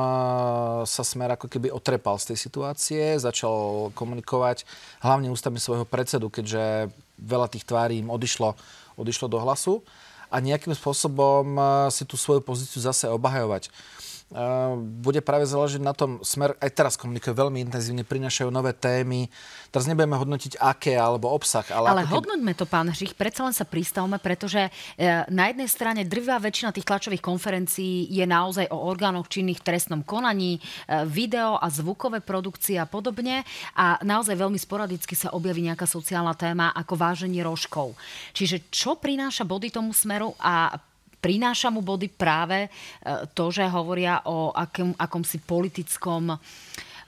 [0.90, 4.66] sa Smer ako keby otrepal z tej situácie, začal komunikovať
[5.06, 6.90] hlavne ústami svojho predsedu, keďže
[7.22, 8.58] veľa tých tvári im odišlo,
[8.98, 9.86] odišlo do hlasu
[10.34, 11.62] a nejakým spôsobom e,
[11.94, 13.70] si tú svoju pozíciu zase obhajovať
[14.76, 19.30] bude práve záležiť na tom, smer aj teraz komunikuje veľmi intenzívne, prinašajú nové témy.
[19.70, 21.62] Teraz nebudeme hodnotiť aké alebo obsah.
[21.70, 22.14] Ale, ale keď...
[22.18, 24.70] hodnoťme to, pán Hřich, predsa len sa pristavme, pretože e,
[25.30, 30.02] na jednej strane drvá väčšina tých tlačových konferencií je naozaj o orgánoch činných v trestnom
[30.02, 30.62] konaní, e,
[31.06, 33.46] video a zvukové produkcie a podobne
[33.78, 37.94] a naozaj veľmi sporadicky sa objaví nejaká sociálna téma ako váženie rožkov.
[38.34, 40.74] Čiže čo prináša body tomu smeru a
[41.26, 42.70] prináša mu body práve e,
[43.34, 46.38] to, že hovoria o akom, akomsi politickom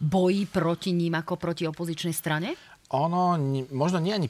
[0.02, 2.58] boji proti ním ako proti opozičnej strane?
[2.98, 3.38] Ono
[3.70, 4.30] možno nie ani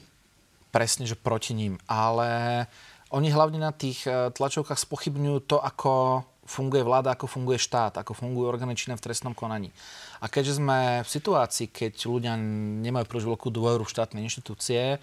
[0.68, 2.68] presne, že proti ním, ale
[3.16, 8.12] oni hlavne na tých e, tlačovkách spochybňujú to, ako funguje vláda, ako funguje štát, ako
[8.12, 9.72] fungujú orgány činné v trestnom konaní.
[10.20, 12.36] A keďže sme v situácii, keď ľudia
[12.84, 15.00] nemajú príliš veľkú dôveru v štátne inštitúcie,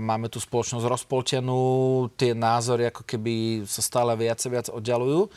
[0.00, 1.64] máme tu spoločnosť rozpoltenú,
[2.20, 5.32] tie názory ako keby sa stále viac a viac oddialujú,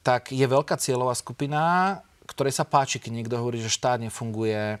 [0.00, 1.60] tak je veľká cieľová skupina,
[2.24, 4.80] ktorej sa páči, keď niekto hovorí, že štát nefunguje,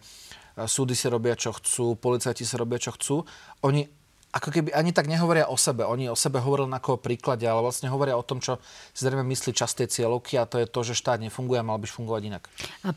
[0.64, 3.16] súdy si robia, čo chcú, policajti si robia, čo chcú.
[3.60, 3.84] Oni
[4.30, 5.82] ako keby ani tak nehovoria o sebe.
[5.82, 8.62] Oni o sebe hovorili na koho príklade, ale vlastne hovoria o tom, čo
[8.94, 11.90] si zrejme myslí časté cieľovky a to je to, že štát nefunguje a mal by
[11.90, 12.46] fungovať inak.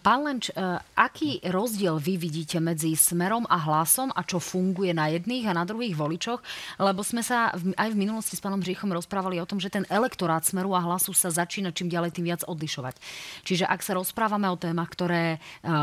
[0.06, 5.10] Pán Lenč, e, aký rozdiel vy vidíte medzi smerom a hlasom a čo funguje na
[5.10, 6.46] jedných a na druhých voličoch?
[6.78, 10.46] Lebo sme sa aj v minulosti s pánom Říchom rozprávali o tom, že ten elektorát
[10.46, 13.02] smeru a hlasu sa začína čím ďalej tým viac odlišovať.
[13.42, 15.38] Čiže ak sa rozprávame o témach, ktoré e,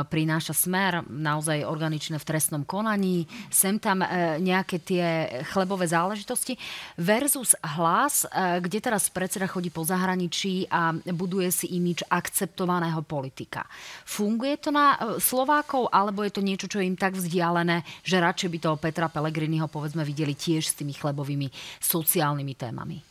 [0.07, 6.57] prináša smer, naozaj organičné v trestnom konaní, sem tam e, nejaké tie chlebové záležitosti
[6.99, 13.67] versus hlas, e, kde teraz predseda chodí po zahraničí a buduje si imič akceptovaného politika.
[14.05, 18.23] Funguje to na e, Slovákov, alebo je to niečo, čo je im tak vzdialené, že
[18.23, 21.51] radšej by toho Petra Pellegriniho povedzme videli tiež s tými chlebovými
[21.83, 23.10] sociálnymi témami?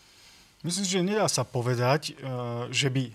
[0.59, 2.13] Myslím, že nedá sa povedať, e,
[2.67, 3.11] že by e,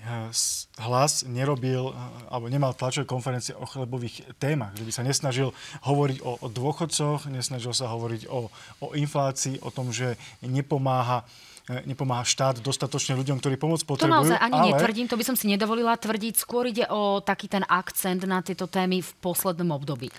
[0.81, 1.95] hlas nerobil e,
[2.33, 5.53] alebo nemal tlačové konferencie o chlebových témach, že by sa nesnažil
[5.85, 8.49] hovoriť o, o dôchodcoch, nesnažil sa hovoriť o,
[8.81, 11.29] o inflácii, o tom, že nepomáha
[11.65, 14.13] nepomáha štát dostatočne ľuďom, ktorí pomoc potrebujú.
[14.13, 14.69] To naozaj ani ale...
[14.77, 16.37] netvrdím, to by som si nedovolila tvrdiť.
[16.37, 20.13] Skôr ide o taký ten akcent na tieto témy v poslednom období.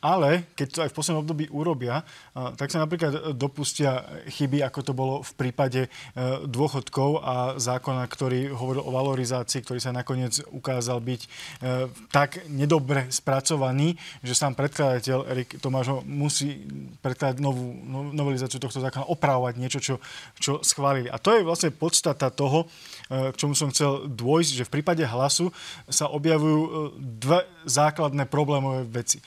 [0.00, 2.00] Ale keď to aj v poslednom období urobia,
[2.56, 4.00] tak sa napríklad dopustia
[4.32, 5.88] chyby, ako to bolo v prípade e,
[6.48, 11.28] dôchodkov a zákona, ktorý hovoril o valorizácii, ktorý sa nakoniec ukázal byť e,
[12.08, 13.92] tak nedobre spracovaný,
[14.24, 16.64] že sám predkladateľ Erik Tomáš musí
[17.04, 19.94] predkladať novú no, novelizáciu tohto zákona, opravovať niečo, čo,
[20.40, 21.12] čo schválili.
[21.12, 22.64] A to je vlastne podstata toho,
[23.12, 25.52] e, k čomu som chcel dôjsť, že v prípade hlasu
[25.92, 29.20] sa objavujú dve základné problémové veci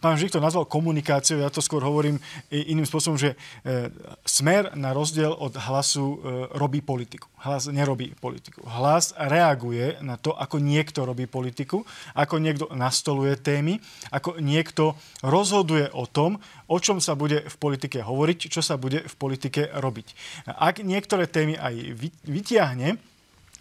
[0.00, 2.16] pán Žik to nazval komunikáciou, ja to skôr hovorím
[2.48, 3.92] iným spôsobom, že e,
[4.24, 6.18] smer na rozdiel od hlasu e,
[6.56, 7.28] robí politiku.
[7.44, 8.64] Hlas nerobí politiku.
[8.64, 11.84] Hlas reaguje na to, ako niekto robí politiku,
[12.16, 13.76] ako niekto nastoluje témy,
[14.08, 19.04] ako niekto rozhoduje o tom, o čom sa bude v politike hovoriť, čo sa bude
[19.04, 20.16] v politike robiť.
[20.48, 21.74] Ak niektoré témy aj
[22.24, 22.96] vytiahne,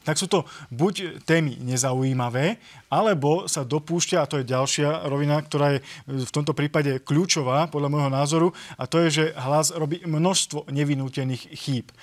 [0.09, 2.57] tak sú to buď témy nezaujímavé,
[2.89, 5.79] alebo sa dopúšťa, a to je ďalšia rovina, ktorá je
[6.09, 11.53] v tomto prípade kľúčová podľa môjho názoru, a to je, že hlas robí množstvo nevinútených
[11.53, 11.93] chýb.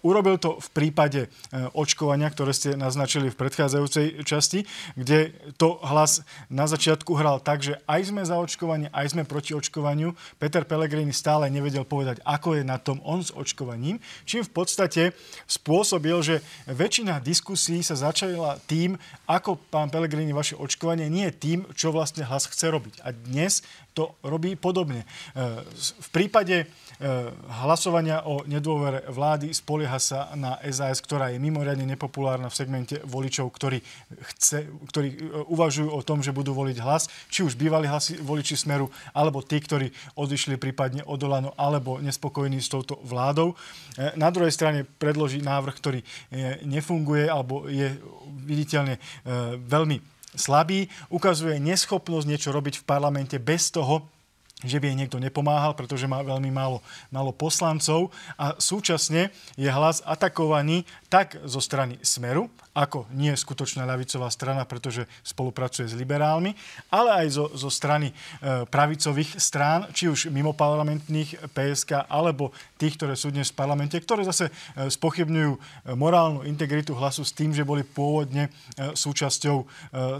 [0.00, 1.28] Urobil to v prípade e,
[1.76, 4.64] očkovania, ktoré ste naznačili v predchádzajúcej časti,
[4.96, 9.52] kde to hlas na začiatku hral tak, že aj sme za očkovanie, aj sme proti
[9.52, 10.16] očkovaniu.
[10.40, 15.12] Peter Pellegrini stále nevedel povedať, ako je na tom on s očkovaním, čím v podstate
[15.44, 18.94] spôsobil, že väčšina diskusí diskusii sa začala tým,
[19.26, 23.02] ako pán Pelegrini vaše očkovanie, nie tým, čo vlastne hlas chce robiť.
[23.02, 25.02] A dnes to robí podobne.
[25.02, 25.06] E,
[25.82, 26.66] v prípade e,
[27.62, 33.50] hlasovania o nedôvere vlády spolieha sa na SAS, ktorá je mimoriadne nepopulárna v segmente voličov,
[33.50, 33.82] ktorí,
[34.34, 35.18] chce, ktorí e,
[35.50, 39.58] uvažujú o tom, že budú voliť hlas, či už bývali hlasy, voliči Smeru, alebo tí,
[39.58, 43.58] ktorí odišli prípadne od Olano, alebo nespokojní s touto vládou.
[44.16, 46.00] Na druhej strane predloží návrh, ktorý
[46.64, 47.98] nefunguje, alebo je
[48.46, 48.96] viditeľne
[49.66, 54.06] veľmi slabý, ukazuje neschopnosť niečo robiť v parlamente bez toho,
[54.64, 60.04] že by jej niekto nepomáhal, pretože má veľmi málo, málo poslancov a súčasne je hlas
[60.04, 66.54] atakovaný tak zo strany Smeru, ako nie skutočná ľavicová strana, pretože spolupracuje s liberálmi,
[66.86, 68.14] ale aj zo, zo strany e,
[68.70, 74.22] pravicových strán, či už mimo parlamentných PSK, alebo tých, ktoré sú dnes v parlamente, ktoré
[74.22, 75.58] zase e, spochybňujú e,
[75.98, 78.50] morálnu integritu hlasu s tým, že boli pôvodne e,
[78.94, 79.64] súčasťou e,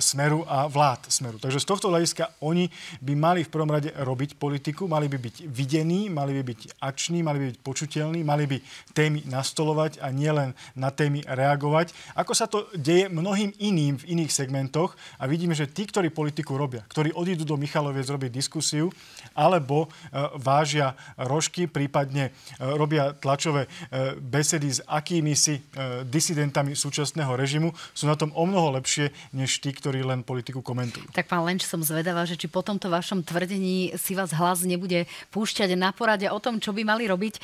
[0.03, 1.39] Smeru a vlád Smeru.
[1.39, 2.67] Takže z tohto hľadiska oni
[2.99, 7.23] by mali v prvom rade robiť politiku, mali by byť videní, mali by byť akční,
[7.23, 8.57] mali by byť počuteľní, mali by
[8.93, 11.95] témy nastolovať a nielen na témy reagovať.
[12.19, 16.61] Ako sa to deje mnohým iným v iných segmentoch a vidíme, že tí, ktorí politiku
[16.61, 18.93] robia, ktorí odídu do Michaloviec robiť diskusiu,
[19.33, 19.89] alebo e,
[20.37, 25.63] vážia rožky, prípadne e, robia tlačové e, besedy s akými si
[26.05, 31.09] disidentami súčasného režimu, sú na tom o mnoho lepšie, než tí, ktorí len politiku komentujú.
[31.17, 35.09] Tak pán Lenč, som zvedavá, že či po tomto vašom tvrdení si vás hlas nebude
[35.33, 37.35] púšťať na porade o tom, čo by mali robiť.
[37.37, 37.41] E,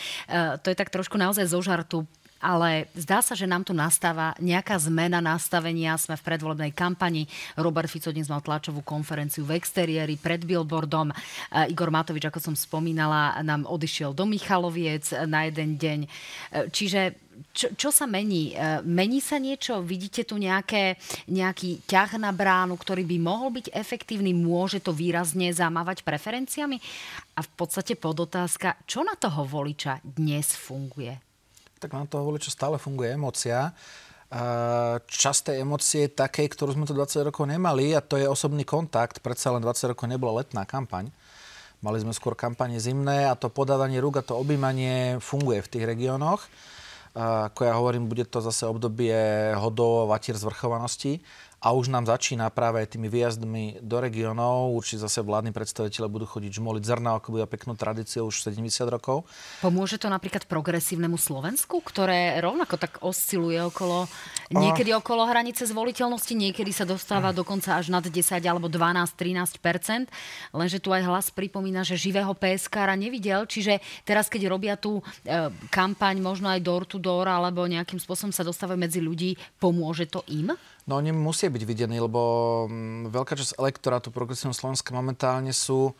[0.60, 2.04] to je tak trošku naozaj zo žartu
[2.41, 5.97] ale zdá sa, že nám tu nastáva nejaká zmena nastavenia.
[5.97, 7.24] Sme v predvolebnej kampani.
[7.57, 11.11] Robert Fico dnes mal tlačovú konferenciu v exteriéri pred billboardom.
[11.11, 11.14] E,
[11.72, 15.99] Igor Matovič, ako som spomínala, nám odišiel do Michaloviec na jeden deň.
[16.05, 16.09] E,
[16.68, 18.53] čiže čo, čo sa mení?
[18.53, 19.84] E, mení sa niečo?
[19.84, 20.97] Vidíte tu nejaké,
[21.28, 24.32] nejaký ťah na bránu, ktorý by mohol byť efektívny?
[24.32, 26.80] Môže to výrazne zamávať preferenciami?
[27.37, 31.25] A v podstate podotázka, čo na toho voliča dnes funguje?
[31.87, 33.70] Tak na toho voliča stále funguje emocia.
[35.07, 39.22] Časť emócie je takej, ktorú sme tu 20 rokov nemali a to je osobný kontakt.
[39.22, 41.14] Predsa len 20 rokov nebola letná kampaň.
[41.78, 45.87] Mali sme skôr kampane zimné a to podávanie rúk a to objímanie funguje v tých
[45.87, 46.43] regiónoch.
[47.14, 49.14] Ako ja hovorím, bude to zase obdobie
[49.55, 51.22] hodov a vatier zvrchovanosti
[51.66, 54.70] a už nám začína práve tými výjazdmi do regiónov.
[54.78, 59.26] Určite zase vládni predstaviteľe budú chodiť žmoliť zrna, ako bude peknú tradíciu už 70 rokov.
[59.58, 64.06] Pomôže to napríklad progresívnemu Slovensku, ktoré rovnako tak osciluje okolo,
[64.54, 68.14] niekedy okolo hranice zvoliteľnosti, niekedy sa dostáva dokonca až nad 10
[68.46, 70.06] alebo 12-13%
[70.54, 75.50] lenže tu aj hlas pripomína, že živého PSK nevidel, čiže teraz, keď robia tú e,
[75.72, 80.22] kampaň možno aj door to door, alebo nejakým spôsobom sa dostávajú medzi ľudí, pomôže to
[80.30, 80.54] im?
[80.87, 82.20] No oni musia byť videní, lebo
[82.70, 85.91] mm, veľká časť elektorátu progresívneho Slovenska momentálne sú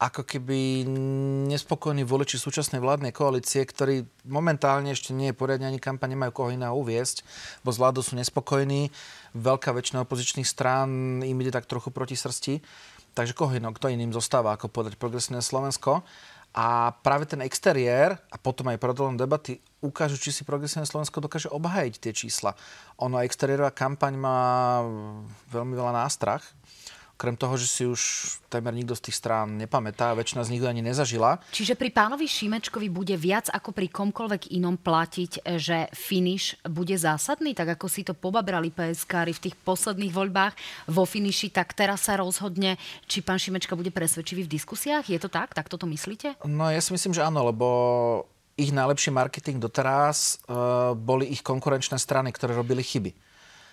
[0.00, 0.88] ako keby
[1.52, 6.56] nespokojní voliči súčasnej vládnej koalície, ktorí momentálne ešte nie je poriadne ani kampaň, nemajú koho
[6.56, 7.20] iného uviesť,
[7.60, 8.88] bo z vládu sú nespokojní.
[9.36, 12.64] Veľká väčšina opozičných strán im ide tak trochu proti srsti.
[13.12, 16.00] Takže koho iného, kto iným zostáva ako podať progresívne Slovensko.
[16.50, 21.46] A práve ten exteriér a potom aj predolom debaty ukážu, či si progresívne Slovensko dokáže
[21.46, 22.58] obhájiť tie čísla.
[22.98, 24.38] Ono exteriérová kampaň má
[25.54, 26.42] veľmi veľa nástrach,
[27.20, 28.00] Krem toho, že si už
[28.48, 31.36] témer nikto z tých strán nepamätá, väčšina z nich ani nezažila.
[31.52, 37.52] Čiže pri pánovi Šimečkovi bude viac ako pri komkoľvek inom platiť, že finish bude zásadný,
[37.52, 40.56] tak ako si to pobabrali PSK v tých posledných voľbách
[40.88, 45.12] vo finiši, tak teraz sa rozhodne, či pán Šimečka bude presvedčivý v diskusiách.
[45.12, 45.52] Je to tak?
[45.52, 46.40] Tak toto myslíte?
[46.48, 47.68] No ja si myslím, že áno, lebo
[48.56, 53.12] ich najlepší marketing doteraz uh, boli ich konkurenčné strany, ktoré robili chyby.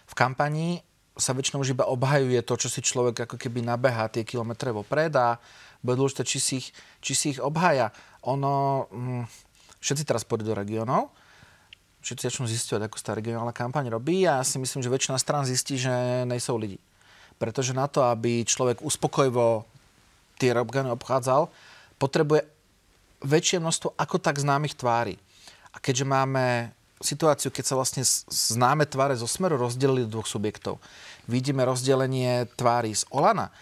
[0.07, 0.83] V kampanii
[1.17, 5.11] sa väčšinou už iba obhajuje to, čo si človek ako keby nabeha tie kilometre vopred
[5.17, 5.41] a
[5.81, 6.67] bude dôležité, či si ich,
[7.01, 7.89] či si ich obhaja.
[8.25, 9.23] Ono, hm,
[9.81, 11.13] všetci teraz pôjdu do regiónov,
[12.05, 15.43] všetci začnú zistiť, ako tá regionálna kampaň robí a ja si myslím, že väčšina strán
[15.43, 16.79] zistí, že nejsou lidi.
[17.37, 19.67] Pretože na to, aby človek uspokojivo
[20.37, 21.49] tie orgány obchádzal,
[21.97, 22.45] potrebuje
[23.25, 25.17] väčšie množstvo ako tak známych tvári.
[25.73, 30.81] A keďže máme situáciu, keď sa vlastne známe tváre zo Smeru rozdelili do dvoch subjektov.
[31.29, 33.53] Vidíme rozdelenie tvári z Olana,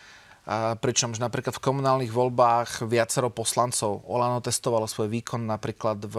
[0.46, 6.18] a pričomž napríklad v komunálnych voľbách viacero poslancov Olano testovalo svoj výkon napríklad v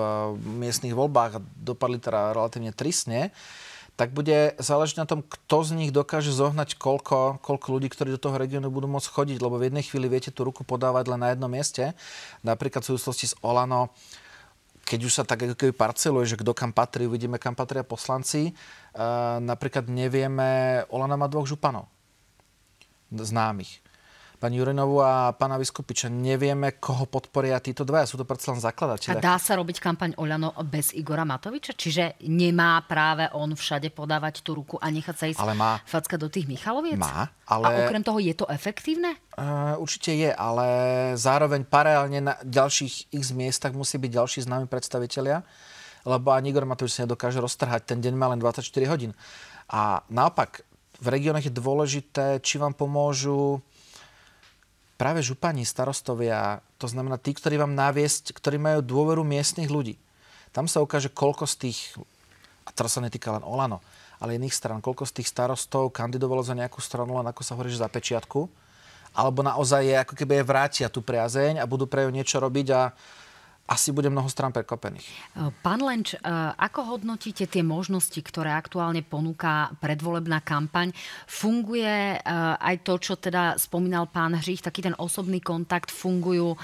[0.59, 3.31] miestnych voľbách a dopadli teda relatívne tristne,
[3.95, 8.21] tak bude záležiť na tom, kto z nich dokáže zohnať koľko, koľko ľudí, ktorí do
[8.21, 11.31] toho regiónu budú môcť chodiť, lebo v jednej chvíli viete tú ruku podávať len na
[11.33, 11.95] jednom mieste.
[12.43, 13.95] Napríklad v súvislosti s Olano
[14.87, 18.55] keď už sa tak ako keby parceluje, že kto kam patrí, uvidíme, kam patria poslanci.
[18.95, 21.91] Uh, napríklad nevieme, Olana má dvoch županov
[23.11, 23.86] známych
[24.37, 26.13] pani Jurinovú a pána Vyskupiča.
[26.13, 28.05] Nevieme, koho podporia títo dvaja.
[28.05, 29.17] Sú to predsa len zakladateľe.
[29.17, 31.73] A dá sa robiť kampaň Oľano bez Igora Matoviča?
[31.73, 35.81] Čiže nemá práve on všade podávať tú ruku a nechať sa ísť ale má.
[35.89, 37.01] facka do tých Michaloviec?
[37.01, 37.65] Má, ale...
[37.65, 39.17] A okrem toho je to efektívne?
[39.35, 40.67] Uh, určite je, ale
[41.17, 45.41] zároveň paralelne na ďalších x miestach musí byť ďalší známi predstavitelia,
[46.05, 47.89] lebo ani Igor Matovič sa nedokáže roztrhať.
[47.89, 49.17] Ten deň má len 24 hodín.
[49.67, 50.63] A naopak,
[51.01, 53.61] v regiónoch je dôležité, či vám pomôžu
[54.97, 60.01] práve župani, starostovia, to znamená tí, ktorí vám naviesť, ktorí majú dôveru miestnych ľudí.
[60.57, 61.81] Tam sa ukáže, koľko z tých,
[62.65, 63.85] a teraz sa netýka len Olano,
[64.17, 67.69] ale iných stran, koľko z tých starostov kandidovalo za nejakú stranu, len ako sa hovorí,
[67.69, 68.49] že za pečiatku,
[69.17, 72.67] alebo naozaj je, ako keby je vrátia tú priazeň a budú pre ňu niečo robiť
[72.73, 72.93] a
[73.67, 75.03] asi bude mnoho strán prekvapených.
[75.03, 76.19] E, pán Lenč, e,
[76.55, 80.95] ako hodnotíte tie možnosti, ktoré aktuálne ponúka predvolebná kampaň?
[81.27, 82.19] Funguje e,
[82.63, 86.55] aj to, čo teda spomínal pán Hřích, taký ten osobný kontakt, fungujú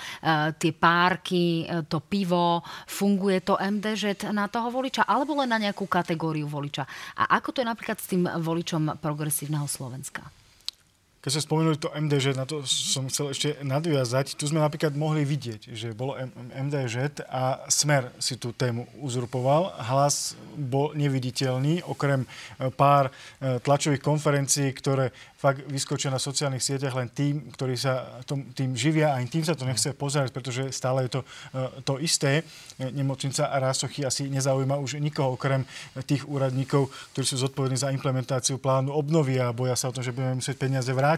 [0.59, 6.47] tie párky, to pivo, funguje to MDŽ na toho voliča, alebo len na nejakú kategóriu
[6.47, 6.87] voliča?
[7.19, 10.41] A ako to je napríklad s tým voličom progresívneho Slovenska?
[11.23, 14.35] Keď ste spomenuli to MDŽ, na to som chcel ešte nadviazať.
[14.35, 16.18] Tu sme napríklad mohli vidieť, že bolo
[16.51, 19.70] MDŽ a Smer si tú tému uzurpoval.
[19.87, 26.95] Hlas bol neviditeľný, okrem e, pár e, tlačových konferencií, ktoré fakt vyskočia na sociálnych sieťach
[26.95, 31.11] len tým, ktorí sa tom, tým živia a tým sa to nechce pozerať, pretože stále
[31.11, 32.47] je to uh, to isté.
[32.79, 35.66] Nemocnica a Rásochy asi nezaujíma už nikoho okrem
[36.07, 40.14] tých úradníkov, ktorí sú zodpovední za implementáciu plánu obnovy a boja sa o tom, že
[40.14, 41.12] budeme musieť peniaze vrátiť.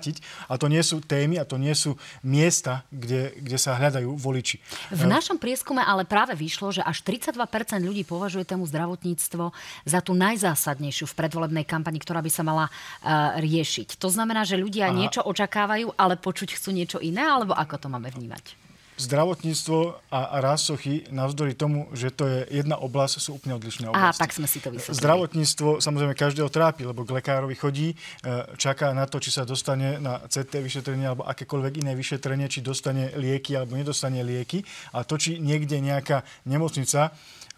[0.49, 4.59] A to nie sú témy a to nie sú miesta, kde, kde sa hľadajú voliči.
[4.91, 7.37] V našom prieskume ale práve vyšlo, že až 32%
[7.83, 13.37] ľudí považuje tému zdravotníctvo za tú najzásadnejšiu v predvolebnej kampani, ktorá by sa mala uh,
[13.39, 14.01] riešiť.
[14.01, 14.95] To znamená, že ľudia a...
[14.95, 18.65] niečo očakávajú, ale počuť chcú niečo iné, alebo ako to máme vnímať?
[18.95, 19.79] Zdravotníctvo
[20.11, 20.37] a, a
[21.11, 24.07] navzdory tomu, že to je jedna oblasť, sú úplne odlišné oblasti.
[24.07, 25.01] Aha, tak sme si to vysvetlili.
[25.03, 27.97] Zdravotníctvo samozrejme každého trápi, lebo k lekárovi chodí, e,
[28.55, 33.11] čaká na to, či sa dostane na CT vyšetrenie alebo akékoľvek iné vyšetrenie, či dostane
[33.19, 34.63] lieky alebo nedostane lieky.
[34.95, 37.11] A to, či niekde nejaká nemocnica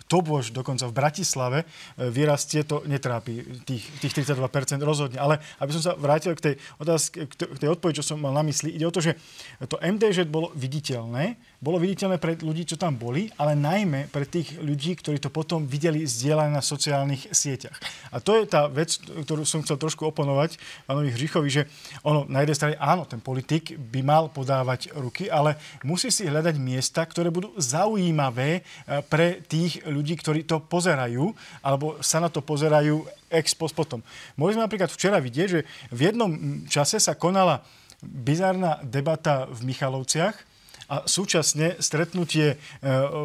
[0.06, 1.66] to bož dokonca v Bratislave e,
[2.10, 5.18] vyrastie, to netrápi tých, tých 32% rozhodne.
[5.18, 8.46] Ale aby som sa vrátil k tej, otázke, k tej odpovedi, čo som mal na
[8.46, 9.18] mysli, ide o to, že
[9.66, 14.60] to MDŽ bolo viditeľné, bolo viditeľné pre ľudí, čo tam boli, ale najmä pre tých
[14.60, 17.76] ľudí, ktorí to potom videli zdieľané na sociálnych sieťach.
[18.12, 21.62] A to je tá vec, ktorú som chcel trošku oponovať pánovi Hřichovi, že
[22.04, 26.60] ono na jednej strane áno, ten politik by mal podávať ruky, ale musí si hľadať
[26.60, 28.62] miesta, ktoré budú zaujímavé e,
[29.08, 31.32] pre tých ľudí, ktorí to pozerajú,
[31.64, 33.00] alebo sa na to pozerajú
[33.32, 34.04] ex post potom.
[34.36, 36.30] Mohli sme napríklad včera vidieť, že v jednom
[36.68, 37.64] čase sa konala
[38.04, 40.55] bizárna debata v Michalovciach,
[40.86, 42.56] a súčasne stretnutie e,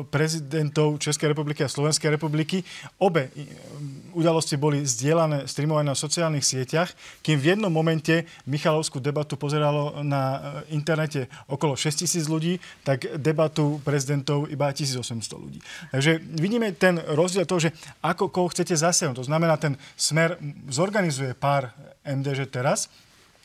[0.09, 2.65] prezidentov Českej republiky a Slovenskej republiky.
[2.97, 3.31] Obe e,
[4.17, 6.89] udalosti boli zdieľané, streamované na sociálnych sieťach,
[7.21, 10.21] kým v jednom momente Michalovskú debatu pozeralo na
[10.65, 15.61] e, internete okolo 6 tisíc ľudí, tak debatu prezidentov iba 1800 ľudí.
[15.93, 19.21] Takže vidíme ten rozdiel toho, že ako koho chcete zasiahnuť.
[19.21, 21.69] To znamená, ten smer zorganizuje pár
[22.01, 22.89] MDŽ teraz,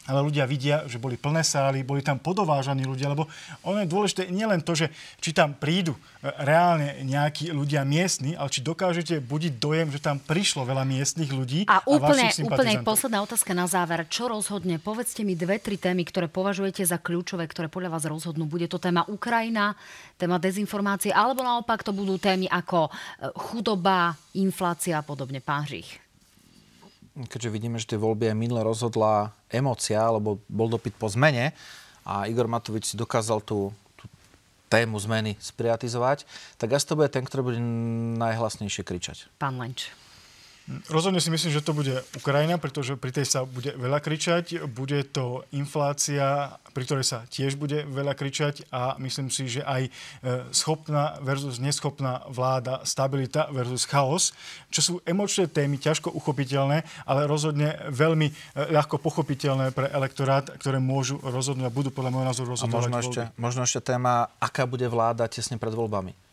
[0.06, 3.26] ale ľudia vidia, že boli plné sály, boli tam podovážaní ľudia, lebo
[3.66, 4.86] ono je dôležité nielen to, že
[5.18, 10.22] či tam prídu e, reálne nejakí ľudia miestni, ale či dokážete budiť dojem, že tam
[10.22, 14.06] prišlo veľa miestnych ľudí a, a úplne, úplne posledná otázka na záver.
[14.06, 14.78] Čo rozhodne?
[14.78, 18.46] Povedzte mi dve, tri témy, ktoré považujete za kľúčové, ktoré podľa vás rozhodnú.
[18.46, 19.74] Bude to téma Ukrajina,
[20.14, 22.90] téma dezinformácie, alebo naopak to budú témy ako e,
[23.34, 25.42] chudoba, inflácia a podobne.
[25.42, 26.05] Pán Žich
[27.24, 31.56] keďže vidíme, že tie voľby aj minule rozhodla emocia, alebo bol dopyt po zmene
[32.04, 34.04] a Igor Matovič si dokázal tú, tú
[34.68, 36.28] tému zmeny spriatizovať,
[36.60, 37.60] tak asi to bude ten, ktorý bude
[38.20, 39.16] najhlasnejšie kričať.
[39.40, 39.88] Pán Lenč.
[40.90, 44.66] Rozhodne si myslím, že to bude Ukrajina, pretože pri tej sa bude veľa kričať.
[44.66, 49.82] Bude to inflácia, pri ktorej sa tiež bude veľa kričať a myslím si, že aj
[49.86, 49.90] e,
[50.50, 54.34] schopná versus neschopná vláda, stabilita versus chaos,
[54.66, 58.32] čo sú emočné témy, ťažko uchopiteľné, ale rozhodne veľmi e,
[58.74, 62.74] ľahko pochopiteľné pre elektorát, ktoré môžu rozhodnúť a budú podľa môjho názoru rozhodovať.
[62.74, 66.26] A možno ešte, možno ešte téma, aká bude vláda tesne pred voľbami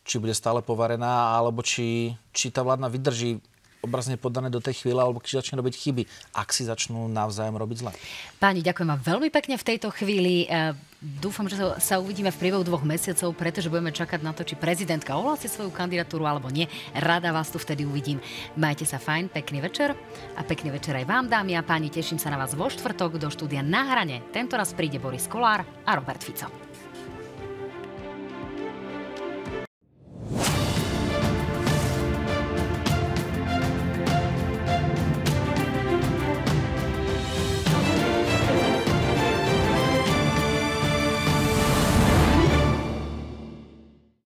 [0.00, 3.38] či bude stále povarená, alebo či, či tá vládna vydrží
[3.80, 6.02] obrazne podané do tej chvíle, alebo keď začne robiť chyby,
[6.36, 7.92] ak si začnú navzájom robiť zle.
[8.36, 10.44] Páni, ďakujem vám veľmi pekne v tejto chvíli.
[10.44, 14.56] E, dúfam, že sa uvidíme v priebehu dvoch mesiacov, pretože budeme čakať na to, či
[14.56, 16.68] prezidentka ohlási svoju kandidatúru alebo nie.
[16.92, 18.20] Rada vás tu vtedy uvidím.
[18.60, 19.96] Majte sa fajn, pekný večer
[20.36, 21.88] a pekný večer aj vám, dámy a páni.
[21.88, 24.20] Teším sa na vás vo štvrtok do štúdia na hrane.
[24.30, 26.69] Tento raz príde Boris Kolár a Robert Fico.